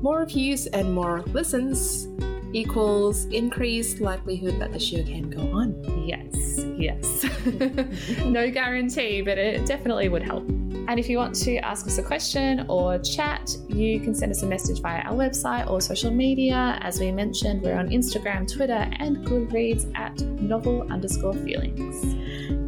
More 0.02 0.20
reviews 0.20 0.66
and 0.66 0.94
more 0.94 1.22
listens 1.32 2.06
equals 2.52 3.26
increased 3.26 4.00
likelihood 4.00 4.58
that 4.60 4.72
the 4.72 4.78
show 4.78 5.02
can 5.02 5.28
go 5.28 5.40
on. 5.52 5.74
Yes, 6.06 6.60
yes. 6.78 7.24
no 8.24 8.50
guarantee, 8.50 9.22
but 9.22 9.38
it 9.38 9.66
definitely 9.66 10.08
would 10.08 10.22
help. 10.22 10.48
And 10.88 10.98
if 10.98 11.10
you 11.10 11.18
want 11.18 11.34
to 11.42 11.56
ask 11.58 11.86
us 11.86 11.98
a 11.98 12.02
question 12.02 12.64
or 12.68 12.98
chat, 12.98 13.54
you 13.68 14.00
can 14.00 14.14
send 14.14 14.32
us 14.32 14.42
a 14.42 14.46
message 14.46 14.80
via 14.80 15.02
our 15.02 15.12
website 15.12 15.68
or 15.68 15.82
social 15.82 16.10
media. 16.10 16.78
As 16.80 16.98
we 16.98 17.12
mentioned, 17.12 17.60
we're 17.60 17.76
on 17.76 17.90
Instagram, 17.90 18.50
Twitter, 18.50 18.88
and 18.98 19.18
Goodreads 19.18 19.90
at 19.96 20.18
novel 20.40 20.90
underscore 20.90 21.34
feelings. 21.34 22.14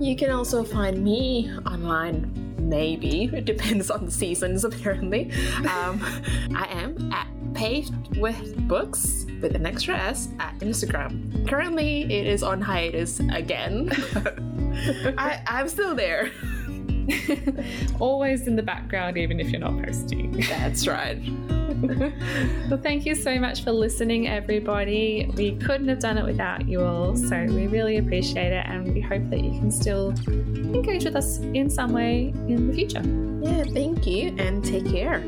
You 0.05 0.17
can 0.17 0.31
also 0.31 0.65
find 0.65 1.03
me 1.03 1.51
online 1.65 2.50
maybe 2.71 3.25
it 3.35 3.45
depends 3.45 3.91
on 3.91 4.07
the 4.07 4.11
seasons 4.11 4.65
apparently 4.71 5.31
um, 5.69 6.01
i 6.57 6.67
am 6.71 7.13
at 7.13 7.27
paved 7.55 8.17
with 8.17 8.57
books 8.69 9.27
with 9.41 9.55
an 9.55 9.67
extra 9.67 9.97
S 9.97 10.29
at 10.39 10.59
Instagram. 10.59 11.49
Currently, 11.49 12.03
it 12.03 12.27
is 12.27 12.43
on 12.43 12.61
hiatus 12.61 13.21
again. 13.33 13.91
I, 15.19 15.43
I'm 15.47 15.69
still 15.69 15.95
there. 15.95 16.31
Always 18.01 18.47
in 18.47 18.57
the 18.57 18.63
background, 18.63 19.19
even 19.19 19.41
if 19.41 19.51
you're 19.51 19.61
not 19.61 19.83
posting. 19.83 20.33
That's 20.49 20.87
right. 20.87 21.19
Well, 21.83 22.81
thank 22.83 23.07
you 23.07 23.15
so 23.15 23.39
much 23.39 23.63
for 23.65 23.73
listening, 23.73 24.29
everybody. 24.29 25.31
We 25.37 25.57
couldn't 25.57 25.89
have 25.89 26.01
done 26.01 26.19
it 26.19 26.25
without 26.25 26.69
you 26.69 26.83
all, 26.83 27.17
so 27.17 27.45
we 27.45 27.67
really 27.67 27.99
appreciate 27.99 28.53
it, 28.53 28.67
and 28.67 28.93
we 28.93 29.01
hope 29.01 29.29
that 29.31 29.41
you 29.41 29.51
can 29.53 29.71
still 29.71 30.15
engage 30.29 31.05
with 31.05 31.17
us 31.17 31.39
in 31.39 31.71
some 31.71 31.93
way 31.93 32.35
in 32.49 32.69
the 32.69 32.75
future. 32.75 33.03
Yeah, 33.41 33.65
thank 33.65 34.07
you, 34.07 34.35
and 34.39 34.65
take 34.65 34.87
care. 34.87 35.23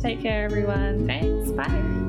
Take 0.00 0.20
care, 0.20 0.44
everyone. 0.44 1.06
Thanks. 1.06 1.50
Bye. 1.52 2.01